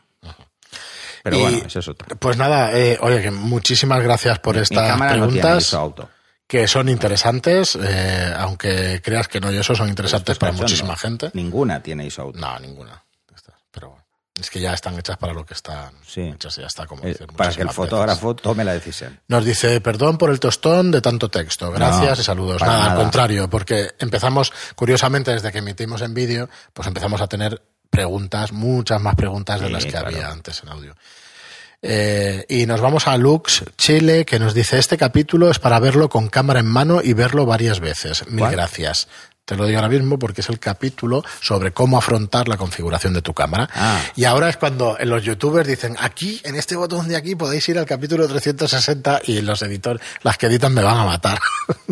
Pero 1.23 1.37
Y, 1.37 1.41
bueno, 1.41 1.57
eso 1.67 1.79
es 1.79 1.87
otro. 1.87 2.17
Pues 2.17 2.37
nada, 2.37 2.77
eh, 2.77 2.97
oye, 3.01 3.21
que 3.21 3.31
muchísimas 3.31 4.01
gracias 4.03 4.39
por 4.39 4.55
Mi 4.55 4.61
estas 4.61 4.89
no 4.89 4.95
tiene 5.07 5.11
preguntas 5.13 5.63
ISO 5.63 5.79
auto. 5.79 6.09
que 6.47 6.67
son 6.67 6.89
interesantes, 6.89 7.77
eh, 7.81 8.33
aunque 8.37 9.01
creas 9.01 9.27
que 9.29 9.39
no, 9.39 9.49
y 9.51 9.57
eso 9.57 9.73
son 9.75 9.87
interesantes 9.89 10.37
para 10.37 10.51
muchísima 10.51 10.95
gente. 10.97 11.31
Ninguna 11.33 11.81
tiene 11.81 12.05
ISO 12.05 12.23
auto. 12.23 12.39
No, 12.39 12.59
ninguna. 12.59 13.03
de 13.29 13.35
estas, 13.35 13.55
Pero 13.71 13.89
bueno, 13.91 14.03
es 14.39 14.49
que 14.49 14.59
ya 14.59 14.73
están 14.73 14.97
hechas 14.97 15.17
para 15.17 15.33
lo 15.33 15.45
que 15.45 15.53
están 15.53 15.93
Sí. 16.07 16.21
hechas 16.21 16.57
y 16.57 16.61
ya 16.61 16.67
está, 16.67 16.85
como 16.87 17.03
Eh, 17.03 17.09
dicen 17.09 17.27
para 17.27 17.51
que 17.53 17.61
el 17.61 17.69
fotógrafo 17.69 18.35
tome 18.35 18.63
la 18.63 18.73
decisión. 18.73 19.19
Nos 19.27 19.45
dice, 19.45 19.79
perdón 19.81 20.17
por 20.17 20.29
el 20.31 20.39
tostón 20.39 20.89
de 20.91 21.01
tanto 21.01 21.29
texto. 21.29 21.71
Gracias 21.71 22.17
No, 22.17 22.21
y 22.21 22.25
saludos. 22.25 22.61
Nada, 22.61 22.91
al 22.93 22.97
contrario, 22.97 23.49
porque 23.49 23.91
empezamos, 23.99 24.51
curiosamente, 24.75 25.31
desde 25.31 25.51
que 25.51 25.59
emitimos 25.59 26.01
en 26.01 26.13
vídeo, 26.15 26.49
pues 26.73 26.87
empezamos 26.87 27.21
a 27.21 27.27
tener 27.27 27.61
preguntas, 27.91 28.51
muchas 28.51 28.99
más 28.99 29.13
preguntas 29.15 29.61
de 29.61 29.67
Sí, 29.67 29.73
las 29.73 29.85
que 29.85 29.91
claro. 29.91 30.07
había 30.07 30.29
antes 30.31 30.63
en 30.63 30.69
audio. 30.69 30.95
Eh, 31.85 32.45
y 32.47 32.65
nos 32.65 32.79
vamos 32.81 33.07
a 33.07 33.17
Lux 33.17 33.63
Chile, 33.77 34.25
que 34.25 34.39
nos 34.39 34.53
dice, 34.53 34.79
este 34.79 34.97
capítulo 34.97 35.51
es 35.51 35.59
para 35.59 35.79
verlo 35.79 36.07
con 36.09 36.29
cámara 36.29 36.61
en 36.61 36.65
mano 36.65 37.01
y 37.03 37.11
verlo 37.13 37.45
varias 37.45 37.81
veces. 37.81 38.25
Mil 38.27 38.39
¿Cuál? 38.39 38.53
gracias. 38.53 39.07
Te 39.45 39.57
lo 39.57 39.65
digo 39.65 39.77
ahora 39.79 39.89
mismo 39.89 40.17
porque 40.17 40.39
es 40.39 40.47
el 40.47 40.57
capítulo 40.57 41.21
sobre 41.41 41.71
cómo 41.73 41.97
afrontar 41.97 42.47
la 42.47 42.55
configuración 42.55 43.13
de 43.13 43.21
tu 43.21 43.33
cámara. 43.33 43.69
Ah. 43.75 43.99
Y 44.15 44.23
ahora 44.23 44.47
es 44.47 44.55
cuando 44.55 44.97
en 44.97 45.09
los 45.09 45.21
youtubers 45.23 45.67
dicen, 45.67 45.97
aquí, 45.99 46.39
en 46.45 46.55
este 46.55 46.77
botón 46.77 47.09
de 47.09 47.17
aquí, 47.17 47.35
podéis 47.35 47.67
ir 47.67 47.77
al 47.77 47.85
capítulo 47.85 48.25
360 48.27 49.21
y 49.25 49.41
los 49.41 49.61
editores, 49.61 50.01
las 50.21 50.37
que 50.37 50.45
editan 50.45 50.73
me 50.73 50.81
van 50.81 50.97
a 50.97 51.05
matar. 51.05 51.39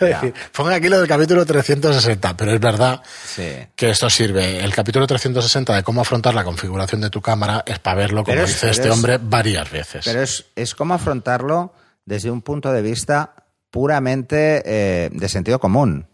Es 0.00 0.08
decir, 0.08 0.32
pongan 0.56 0.72
aquí 0.72 0.88
lo 0.88 0.98
del 0.98 1.06
capítulo 1.06 1.44
360, 1.44 2.34
pero 2.34 2.52
es 2.54 2.60
verdad 2.60 3.02
Sí. 3.26 3.52
que 3.76 3.90
esto 3.90 4.08
sirve. 4.08 4.64
El 4.64 4.74
capítulo 4.74 5.06
360 5.06 5.74
de 5.76 5.82
cómo 5.82 6.00
afrontar 6.00 6.32
la 6.34 6.42
configuración 6.42 7.02
de 7.02 7.10
tu 7.10 7.20
cámara 7.20 7.62
es 7.66 7.78
para 7.80 7.96
verlo, 7.96 8.24
como 8.24 8.34
Pero 8.34 8.46
dice 8.46 8.70
este 8.70 8.88
es- 8.88 8.94
hombre, 8.94 9.18
varias 9.20 9.70
veces. 9.70 10.02
Pero 10.06 10.22
es, 10.22 10.46
es 10.56 10.74
como 10.74 10.94
afrontarlo 10.94 11.74
desde 12.06 12.30
un 12.30 12.40
punto 12.40 12.72
de 12.72 12.80
vista 12.80 13.34
puramente 13.70 14.62
eh, 14.64 15.10
de 15.12 15.28
sentido 15.28 15.58
común. 15.60 16.06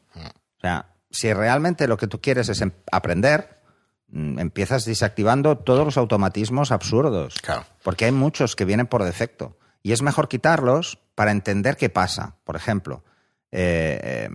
O 0.59 0.61
sea, 0.61 0.87
si 1.11 1.33
realmente 1.33 1.87
lo 1.89 1.97
que 1.97 2.07
tú 2.07 2.21
quieres 2.21 2.49
es 2.49 2.61
em- 2.61 2.73
aprender, 2.91 3.61
mm, 4.09 4.39
empiezas 4.39 4.85
desactivando 4.85 5.59
todos 5.59 5.85
los 5.85 5.97
automatismos 5.97 6.73
absurdos. 6.73 7.37
Claro. 7.43 7.65
Porque 7.83 8.05
hay 8.07 8.13
muchos 8.13 8.57
que 8.57 8.65
vienen 8.65 8.87
por 8.87 9.03
defecto. 9.05 9.57
Y 9.83 9.93
es 9.93 10.03
mejor 10.03 10.29
quitarlos 10.29 10.99
para 11.15 11.31
entender 11.31 11.77
qué 11.77 11.89
pasa. 11.89 12.37
Por 12.45 12.57
ejemplo, 12.57 13.05
eh, 13.53 14.01
eh, 14.03 14.31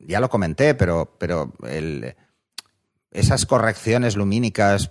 ya 0.00 0.18
lo 0.20 0.28
comenté, 0.28 0.74
pero, 0.74 1.16
pero 1.18 1.52
el- 1.68 2.16
esas 3.10 3.46
correcciones 3.46 4.16
lumínicas 4.16 4.90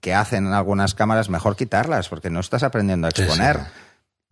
que 0.00 0.14
hacen 0.14 0.46
en 0.46 0.52
algunas 0.52 0.94
cámaras, 0.94 1.28
mejor 1.30 1.56
quitarlas, 1.56 2.08
porque 2.08 2.30
no 2.30 2.40
estás 2.40 2.62
aprendiendo 2.62 3.06
a 3.08 3.10
Sí, 3.10 3.22
sí. 3.22 3.28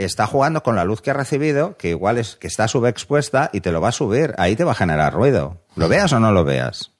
Está 0.05 0.27
jugando 0.27 0.63
con 0.63 0.77
la 0.77 0.85
luz 0.85 1.03
que 1.03 1.11
ha 1.11 1.15
recibido, 1.15 1.77
que 1.77 1.91
igual 1.91 2.17
es 2.17 2.37
que 2.37 2.47
está 2.47 2.67
subexpuesta 2.69 3.51
y 3.53 3.61
te 3.61 3.71
lo 3.71 3.83
va 3.83 3.91
a 3.91 3.93
subir. 3.93 4.35
Ahí 4.39 4.57
te 4.57 4.65
va 4.65 4.73
a 4.73 4.75
generar 4.75 5.13
ruido. 5.13 5.63
Lo 5.77 5.89
veas 5.89 6.11
o 6.15 6.21
no 6.21 6.33
lo 6.33 6.43
veas. 6.43 6.93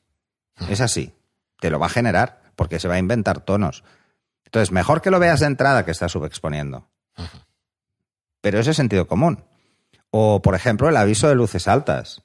Es 0.69 0.83
así. 0.83 1.15
Te 1.61 1.71
lo 1.71 1.79
va 1.79 1.87
a 1.87 1.89
generar, 1.89 2.43
porque 2.57 2.79
se 2.79 2.89
va 2.89 2.97
a 2.97 2.99
inventar 2.99 3.41
tonos. 3.41 3.85
Entonces, 4.45 4.71
mejor 4.71 5.01
que 5.01 5.11
lo 5.11 5.19
veas 5.19 5.41
de 5.41 5.47
entrada 5.47 5.87
que 5.87 5.93
está 5.93 6.11
subexponiendo. 6.11 6.91
Pero 8.43 8.59
ese 8.59 8.73
es 8.73 8.77
sentido 8.77 9.07
común. 9.07 9.45
O, 10.11 10.43
por 10.43 10.55
ejemplo, 10.55 10.87
el 10.91 10.97
aviso 10.99 11.27
de 11.27 11.37
luces 11.37 11.69
altas. 11.69 12.23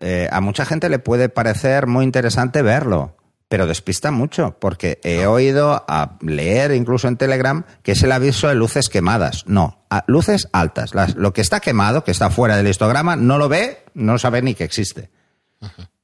Eh, 0.00 0.26
a 0.32 0.40
mucha 0.40 0.64
gente 0.64 0.88
le 0.88 1.00
puede 1.00 1.28
parecer 1.28 1.86
muy 1.86 2.06
interesante 2.06 2.62
verlo, 2.62 3.17
pero 3.48 3.66
despista 3.66 4.10
mucho, 4.10 4.56
porque 4.60 5.00
he 5.04 5.26
oído 5.26 5.84
a 5.88 6.18
leer 6.20 6.72
incluso 6.72 7.08
en 7.08 7.16
Telegram 7.16 7.64
que 7.82 7.92
es 7.92 8.02
el 8.02 8.12
aviso 8.12 8.48
de 8.48 8.54
luces 8.54 8.88
quemadas. 8.90 9.44
No, 9.46 9.84
a- 9.90 10.04
luces 10.06 10.48
altas. 10.52 10.94
Las- 10.94 11.14
lo 11.16 11.32
que 11.32 11.40
está 11.40 11.60
quemado, 11.60 12.04
que 12.04 12.10
está 12.10 12.28
fuera 12.30 12.56
del 12.56 12.68
histograma, 12.68 13.16
no 13.16 13.38
lo 13.38 13.48
ve, 13.48 13.84
no 13.94 14.18
sabe 14.18 14.42
ni 14.42 14.54
que 14.54 14.64
existe. 14.64 15.10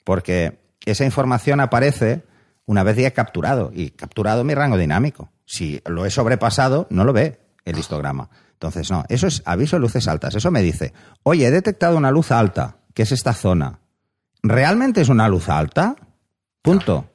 Porque 0.04 0.58
esa 0.84 1.04
información 1.04 1.60
aparece 1.60 2.24
una 2.66 2.82
vez 2.82 2.96
ya 2.96 3.10
capturado, 3.12 3.70
y 3.74 3.90
capturado 3.90 4.42
mi 4.44 4.54
rango 4.54 4.78
dinámico. 4.78 5.30
Si 5.44 5.82
lo 5.86 6.06
he 6.06 6.10
sobrepasado, 6.10 6.86
no 6.90 7.04
lo 7.04 7.12
ve 7.12 7.40
el 7.66 7.78
histograma. 7.78 8.30
Entonces, 8.52 8.90
no, 8.90 9.04
eso 9.10 9.26
es 9.26 9.42
aviso 9.44 9.76
de 9.76 9.80
luces 9.80 10.08
altas. 10.08 10.34
Eso 10.34 10.50
me 10.50 10.62
dice, 10.62 10.94
oye, 11.24 11.46
he 11.46 11.50
detectado 11.50 11.96
una 11.98 12.10
luz 12.10 12.30
alta, 12.30 12.78
que 12.94 13.02
es 13.02 13.12
esta 13.12 13.34
zona. 13.34 13.80
¿Realmente 14.42 15.02
es 15.02 15.10
una 15.10 15.28
luz 15.28 15.50
alta? 15.50 15.96
Punto. 16.62 17.10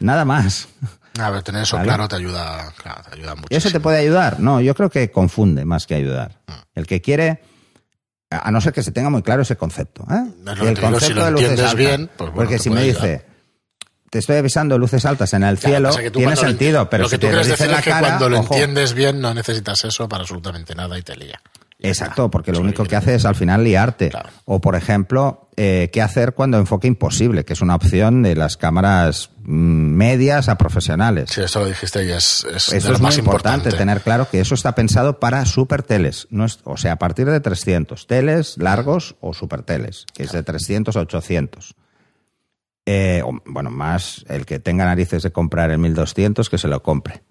Nada 0.00 0.24
más. 0.24 0.68
A 1.20 1.30
ver, 1.30 1.42
tener 1.42 1.62
eso 1.62 1.76
Vale. 1.76 1.86
claro 1.88 2.08
te 2.08 2.16
ayuda, 2.16 2.72
claro, 2.76 3.02
te 3.08 3.16
ayuda 3.16 3.34
mucho. 3.34 3.48
¿Y 3.50 3.56
eso 3.56 3.70
te 3.70 3.80
puede 3.80 3.98
ayudar? 3.98 4.40
No, 4.40 4.60
yo 4.60 4.74
creo 4.74 4.88
que 4.90 5.10
confunde 5.10 5.64
más 5.64 5.86
que 5.86 5.94
ayudar. 5.94 6.40
El 6.74 6.86
que 6.86 7.00
quiere, 7.02 7.42
a 8.30 8.50
no 8.50 8.60
ser 8.62 8.72
que 8.72 8.82
se 8.82 8.92
tenga 8.92 9.10
muy 9.10 9.22
claro 9.22 9.42
ese 9.42 9.56
concepto. 9.56 10.04
¿eh? 10.10 10.24
Es 10.50 10.58
lo 10.58 10.64
que 10.64 10.72
te 10.74 10.80
digo, 10.86 11.00
si 11.00 11.12
lo 11.12 11.24
de 11.26 11.30
luces 11.32 11.50
altas. 11.60 11.74
bien, 11.74 12.10
pues 12.16 12.30
bueno, 12.30 12.34
Porque 12.34 12.58
si 12.58 12.70
me 12.70 12.82
dice, 12.82 13.26
te 14.10 14.18
estoy 14.20 14.36
avisando 14.38 14.78
luces 14.78 15.04
altas 15.04 15.32
en 15.34 15.42
el 15.44 15.58
cielo, 15.58 15.90
tiene 16.12 16.34
sentido, 16.36 16.84
enti- 16.84 16.88
pero 16.90 17.02
lo 17.04 17.08
si 17.10 17.16
que 17.16 17.18
tú 17.18 17.26
te 17.30 17.36
dice 17.36 17.50
decir 17.50 17.66
en 17.66 17.72
la 17.72 17.78
es 17.78 17.84
que 17.84 17.90
cara, 17.90 18.08
cuando 18.08 18.28
lo 18.30 18.40
ojo. 18.40 18.54
entiendes 18.54 18.94
bien 18.94 19.20
no 19.20 19.34
necesitas 19.34 19.84
eso 19.84 20.08
para 20.08 20.22
absolutamente 20.22 20.74
nada 20.74 20.98
y 20.98 21.02
te 21.02 21.14
lía. 21.16 21.38
Exacto, 21.82 22.30
porque 22.30 22.52
lo 22.52 22.58
Eso 22.58 22.64
único 22.64 22.84
que 22.84 22.96
hace 22.96 23.14
es 23.14 23.24
al 23.24 23.34
final 23.34 23.64
liarte. 23.64 24.10
Claro. 24.10 24.30
O, 24.44 24.60
por 24.60 24.76
ejemplo, 24.76 25.50
eh, 25.56 25.90
qué 25.92 26.00
hacer 26.00 26.32
cuando 26.34 26.58
enfoque 26.58 26.86
imposible, 26.86 27.44
que 27.44 27.52
es 27.52 27.60
una 27.60 27.74
opción 27.74 28.22
de 28.22 28.36
las 28.36 28.56
cámaras 28.56 29.30
mm, 29.42 29.50
medias 29.52 30.48
a 30.48 30.56
profesionales. 30.56 31.30
Sí, 31.30 31.40
esto 31.42 31.60
lo 31.60 31.66
dijiste 31.66 32.04
y 32.04 32.10
es, 32.12 32.44
es 32.44 32.66
de 32.68 32.76
Eso 32.78 32.88
lo 32.90 32.94
es 32.94 33.00
más 33.00 33.14
muy 33.16 33.20
importante, 33.24 33.68
importante. 33.68 33.76
tener 33.76 34.00
claro 34.02 34.28
que 34.30 34.40
eso 34.40 34.54
está 34.54 34.74
pensado 34.74 35.18
para 35.20 35.44
super 35.44 35.82
teles, 35.82 36.28
no 36.30 36.44
es- 36.44 36.60
o 36.64 36.76
sea, 36.76 36.92
a 36.92 36.96
partir 36.96 37.28
de 37.28 37.40
300, 37.40 38.06
teles 38.06 38.56
largos 38.58 39.16
o 39.20 39.34
super 39.34 39.62
teles, 39.62 40.06
que 40.14 40.22
es 40.22 40.32
de 40.32 40.42
300 40.42 40.96
a 40.96 41.00
800. 41.00 41.74
Eh, 42.86 43.22
o, 43.24 43.40
bueno, 43.46 43.70
más 43.70 44.24
el 44.28 44.44
que 44.46 44.58
tenga 44.58 44.84
narices 44.84 45.22
de 45.22 45.30
comprar 45.32 45.70
el 45.70 45.78
1200, 45.78 46.48
que 46.50 46.58
se 46.58 46.66
lo 46.68 46.82
compre, 46.82 47.22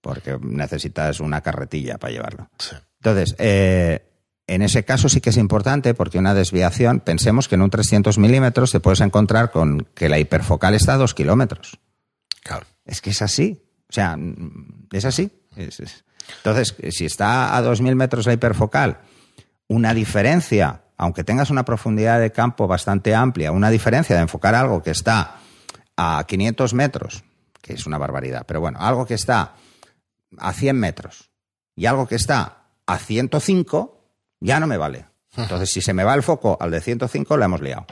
porque 0.00 0.38
necesitas 0.40 1.20
una 1.20 1.40
carretilla 1.42 1.98
para 1.98 2.12
llevarlo. 2.12 2.48
Sí. 2.58 2.76
Entonces, 3.10 3.34
eh, 3.38 4.04
en 4.46 4.62
ese 4.62 4.84
caso 4.84 5.08
sí 5.08 5.20
que 5.20 5.30
es 5.30 5.36
importante 5.36 5.94
porque 5.94 6.18
una 6.18 6.34
desviación, 6.34 7.00
pensemos 7.00 7.48
que 7.48 7.54
en 7.56 7.62
un 7.62 7.70
300 7.70 8.18
milímetros 8.18 8.70
te 8.72 8.80
puedes 8.80 9.00
encontrar 9.00 9.50
con 9.50 9.86
que 9.94 10.08
la 10.08 10.18
hiperfocal 10.18 10.74
está 10.74 10.94
a 10.94 10.98
2 10.98 11.14
kilómetros. 11.14 11.78
Claro. 12.42 12.66
Es 12.84 13.00
que 13.02 13.10
es 13.10 13.20
así. 13.22 13.62
O 13.90 13.92
sea, 13.92 14.16
mm, 14.16 14.88
es 14.92 15.04
así. 15.04 15.30
Es- 15.56 15.80
es- 15.80 16.04
Entonces, 16.38 16.74
si 16.94 17.04
está 17.06 17.56
a 17.56 17.62
2.000 17.62 17.94
metros 17.96 18.26
la 18.26 18.34
hiperfocal, 18.34 18.98
una 19.66 19.94
diferencia, 19.94 20.82
aunque 20.96 21.24
tengas 21.24 21.50
una 21.50 21.64
profundidad 21.64 22.20
de 22.20 22.32
campo 22.32 22.66
bastante 22.66 23.14
amplia, 23.14 23.52
una 23.52 23.70
diferencia 23.70 24.16
de 24.16 24.22
enfocar 24.22 24.54
algo 24.54 24.82
que 24.82 24.90
está 24.90 25.36
a 25.96 26.24
500 26.26 26.74
metros, 26.74 27.24
que 27.60 27.74
es 27.74 27.86
una 27.86 27.98
barbaridad, 27.98 28.44
pero 28.46 28.60
bueno, 28.60 28.78
algo 28.80 29.04
que 29.06 29.14
está 29.14 29.54
a 30.38 30.52
100 30.52 30.78
metros 30.78 31.30
y 31.74 31.86
algo 31.86 32.06
que 32.06 32.14
está 32.14 32.57
a 32.88 32.98
105, 32.98 34.02
ya 34.40 34.58
no 34.58 34.66
me 34.66 34.76
vale. 34.76 35.06
Entonces, 35.36 35.70
si 35.70 35.80
se 35.80 35.92
me 35.94 36.02
va 36.04 36.14
el 36.14 36.22
foco 36.24 36.56
al 36.60 36.70
de 36.72 36.80
105, 36.80 37.36
la 37.36 37.44
hemos 37.44 37.60
liado. 37.60 37.86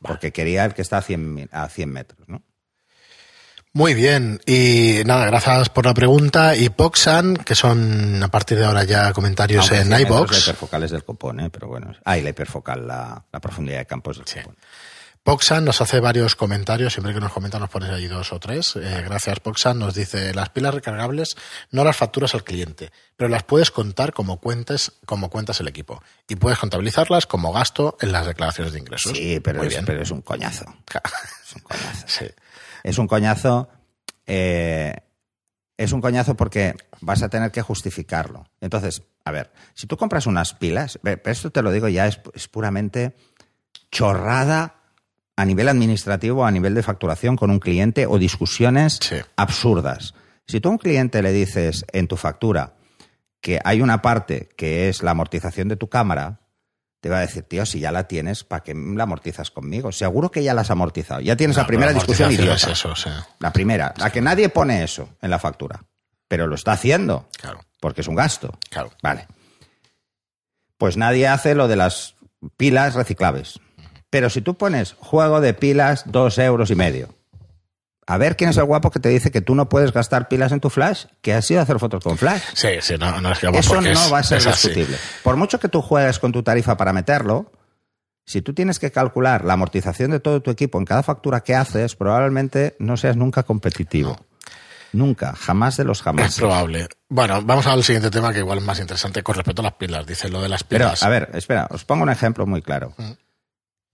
Porque 0.00 0.30
quería 0.32 0.64
el 0.64 0.74
que 0.74 0.82
está 0.82 0.98
a 0.98 1.02
100, 1.02 1.34
mi- 1.34 1.48
a 1.50 1.68
100 1.68 1.90
metros, 1.90 2.28
¿no? 2.28 2.42
Muy 3.72 3.92
bien, 3.92 4.40
y 4.46 5.02
nada, 5.04 5.26
gracias 5.26 5.68
por 5.68 5.84
la 5.84 5.92
pregunta. 5.92 6.54
Y 6.56 6.70
Poxan, 6.70 7.36
que 7.36 7.54
son 7.54 8.22
a 8.22 8.28
partir 8.28 8.58
de 8.58 8.64
ahora 8.64 8.84
ya 8.84 9.12
comentarios 9.12 9.66
Aunque 9.70 9.82
en 9.82 9.90
La 9.90 10.00
iBox. 10.00 10.38
hiperfocal 10.42 10.82
es 10.84 10.90
del 10.92 11.04
copón, 11.04 11.40
¿eh? 11.40 11.50
pero 11.50 11.68
bueno. 11.68 11.92
Ah, 12.04 12.16
y 12.16 12.22
la 12.22 12.30
hiperfocal, 12.30 12.86
la, 12.86 13.22
la 13.30 13.40
profundidad 13.40 13.78
de 13.80 13.86
campo 13.86 14.12
es 14.12 14.18
del 14.18 14.26
Sí. 14.28 14.38
copón. 14.40 14.56
Poxan 15.26 15.64
nos 15.64 15.80
hace 15.80 15.98
varios 15.98 16.36
comentarios, 16.36 16.92
siempre 16.92 17.12
que 17.12 17.18
nos 17.18 17.32
comenta 17.32 17.58
nos 17.58 17.68
pones 17.68 17.90
ahí 17.90 18.06
dos 18.06 18.32
o 18.32 18.38
tres. 18.38 18.76
Eh, 18.76 19.02
gracias 19.04 19.40
Poxan, 19.40 19.76
nos 19.76 19.92
dice, 19.92 20.32
las 20.32 20.50
pilas 20.50 20.72
recargables 20.72 21.36
no 21.72 21.82
las 21.82 21.96
facturas 21.96 22.32
al 22.36 22.44
cliente, 22.44 22.92
pero 23.16 23.28
las 23.28 23.42
puedes 23.42 23.72
contar 23.72 24.12
como 24.12 24.38
cuentes, 24.38 24.92
como 25.04 25.28
cuentas 25.28 25.58
el 25.58 25.66
equipo. 25.66 26.00
Y 26.28 26.36
puedes 26.36 26.60
contabilizarlas 26.60 27.26
como 27.26 27.52
gasto 27.52 27.96
en 28.00 28.12
las 28.12 28.24
declaraciones 28.24 28.72
de 28.72 28.78
ingresos. 28.78 29.18
Sí, 29.18 29.40
pero 29.40 29.64
es, 29.64 29.70
bien. 29.70 29.84
pero 29.84 30.00
es 30.00 30.12
un 30.12 30.22
coñazo. 30.22 30.64
Es 31.44 31.54
un 31.56 31.62
coñazo. 31.62 32.06
Sí. 32.06 32.26
Es 32.84 32.98
un 32.98 33.08
coñazo. 33.08 33.68
eh, 34.26 34.94
es 35.76 35.92
un 35.92 36.00
coñazo 36.00 36.36
porque 36.36 36.76
vas 37.00 37.24
a 37.24 37.28
tener 37.28 37.50
que 37.50 37.62
justificarlo. 37.62 38.48
Entonces, 38.60 39.02
a 39.24 39.32
ver, 39.32 39.52
si 39.74 39.88
tú 39.88 39.96
compras 39.96 40.26
unas 40.26 40.54
pilas, 40.54 41.00
esto 41.24 41.50
te 41.50 41.62
lo 41.62 41.72
digo 41.72 41.88
ya, 41.88 42.06
es, 42.06 42.20
es 42.32 42.46
puramente 42.46 43.16
chorrada 43.90 44.75
a 45.36 45.44
nivel 45.44 45.68
administrativo, 45.68 46.46
a 46.46 46.50
nivel 46.50 46.74
de 46.74 46.82
facturación 46.82 47.36
con 47.36 47.50
un 47.50 47.58
cliente 47.58 48.06
o 48.06 48.18
discusiones 48.18 48.98
Sí. 49.02 49.16
absurdas. 49.36 50.14
Si 50.46 50.60
tú 50.60 50.68
a 50.68 50.72
un 50.72 50.78
cliente 50.78 51.22
le 51.22 51.32
dices 51.32 51.84
en 51.92 52.08
tu 52.08 52.16
factura 52.16 52.74
que 53.40 53.60
hay 53.64 53.80
una 53.82 54.00
parte 54.02 54.48
que 54.56 54.88
es 54.88 55.02
la 55.02 55.10
amortización 55.12 55.68
de 55.68 55.76
tu 55.76 55.88
cámara, 55.88 56.40
te 57.00 57.10
va 57.10 57.18
a 57.18 57.20
decir, 57.20 57.42
tío, 57.44 57.66
si 57.66 57.78
ya 57.80 57.92
la 57.92 58.08
tienes, 58.08 58.42
¿para 58.44 58.62
qué 58.64 58.74
la 58.74 59.02
amortizas 59.04 59.50
conmigo? 59.50 59.92
Seguro 59.92 60.30
que 60.30 60.42
ya 60.42 60.54
la 60.54 60.62
has 60.62 60.70
amortizado. 60.70 61.20
Ya 61.20 61.36
tienes 61.36 61.56
No, 61.56 61.62
la 61.62 61.66
primera 61.68 61.92
discusión 61.92 62.32
idiota. 62.32 62.54
es 62.54 62.66
eso. 62.66 62.94
La 63.38 63.52
primera, 63.52 63.92
la 63.98 64.10
que 64.10 64.20
nadie 64.22 64.48
pone 64.48 64.82
eso 64.82 65.10
en 65.20 65.30
la 65.30 65.38
factura, 65.38 65.84
pero 66.26 66.46
lo 66.46 66.54
está 66.54 66.72
haciendo 66.72 67.28
Claro, 67.38 67.60
porque 67.80 68.00
es 68.00 68.08
un 68.08 68.14
gasto. 68.16 68.58
claro. 68.70 68.90
Vale. 69.02 69.26
Pues 70.78 70.96
nadie 70.96 71.28
hace 71.28 71.54
lo 71.54 71.68
de 71.68 71.76
las 71.76 72.14
pilas 72.56 72.94
reciclables. 72.94 73.60
Pero 74.10 74.30
si 74.30 74.40
tú 74.40 74.54
pones 74.54 74.94
juego 74.98 75.40
de 75.40 75.54
pilas 75.54 76.04
dos 76.06 76.38
euros 76.38 76.70
y 76.70 76.74
medio, 76.74 77.14
a 78.06 78.18
ver 78.18 78.36
quién 78.36 78.50
es 78.50 78.56
el 78.56 78.64
guapo 78.64 78.90
que 78.92 79.00
te 79.00 79.08
dice 79.08 79.30
que 79.32 79.40
tú 79.40 79.54
no 79.56 79.68
puedes 79.68 79.92
gastar 79.92 80.28
pilas 80.28 80.52
en 80.52 80.60
tu 80.60 80.70
flash, 80.70 81.06
que 81.22 81.34
has 81.34 81.50
ido 81.50 81.58
a 81.60 81.64
hacer 81.64 81.78
fotos 81.80 82.04
con 82.04 82.16
flash. 82.16 82.40
Sí, 82.54 82.68
sí, 82.80 82.94
no, 82.98 83.20
no 83.20 83.32
es 83.32 83.38
que 83.40 83.48
Eso 83.48 83.80
no 83.80 83.88
es- 83.90 84.12
va 84.12 84.18
a 84.18 84.22
ser 84.22 84.38
es 84.38 84.46
así. 84.46 84.68
discutible. 84.68 84.96
Por 85.24 85.36
mucho 85.36 85.58
que 85.58 85.68
tú 85.68 85.82
juegues 85.82 86.18
con 86.20 86.30
tu 86.32 86.42
tarifa 86.44 86.76
para 86.76 86.92
meterlo, 86.92 87.50
si 88.24 88.42
tú 88.42 88.54
tienes 88.54 88.78
que 88.78 88.92
calcular 88.92 89.44
la 89.44 89.54
amortización 89.54 90.12
de 90.12 90.20
todo 90.20 90.40
tu 90.40 90.50
equipo 90.52 90.78
en 90.78 90.84
cada 90.84 91.02
factura 91.02 91.40
que 91.42 91.54
haces, 91.56 91.96
probablemente 91.96 92.76
no 92.78 92.96
seas 92.96 93.16
nunca 93.16 93.42
competitivo. 93.42 94.16
Nunca, 94.92 95.34
jamás 95.34 95.76
de 95.76 95.84
los 95.84 95.98
Es 95.98 96.04
jamás. 96.04 96.36
probable. 96.36 96.88
Bueno, 97.08 97.42
vamos 97.42 97.66
al 97.66 97.82
siguiente 97.84 98.10
tema 98.10 98.32
que 98.32 98.38
igual 98.38 98.58
es 98.58 98.64
más 98.64 98.78
interesante 98.78 99.22
con 99.22 99.34
respecto 99.34 99.62
a 99.62 99.64
las 99.64 99.74
pilas. 99.74 100.06
Dice 100.06 100.28
lo 100.28 100.40
de 100.40 100.48
las 100.48 100.62
Pero, 100.64 100.86
pilas. 100.86 101.02
a 101.02 101.08
ver, 101.08 101.28
espera, 101.34 101.66
os 101.70 101.84
pongo 101.84 102.04
un 102.04 102.10
ejemplo 102.10 102.46
muy 102.46 102.62
claro. 102.62 102.94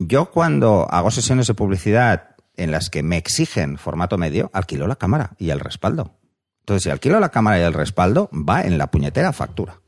Yo 0.09 0.31
cuando 0.31 0.87
hago 0.91 1.11
sesiones 1.11 1.47
de 1.47 1.55
publicidad 1.55 2.37
en 2.57 2.71
las 2.71 2.91
que 2.91 3.03
me 3.03 3.17
exigen 3.17 3.79
formato 3.79 4.19
medio, 4.19 4.51
alquilo 4.53 4.87
la 4.87 4.97
cámara 4.97 5.33
y 5.38 5.51
el 5.51 5.61
respaldo. 5.61 6.19
Entonces, 6.61 6.85
si 6.85 6.91
alquilo 6.91 7.19
la 7.21 7.31
cámara 7.31 7.59
y 7.59 7.62
el 7.62 7.73
respaldo, 7.73 8.31
va 8.33 8.62
en 8.62 8.79
la 8.79 8.91
puñetera 8.91 9.33
factura. 9.33 9.81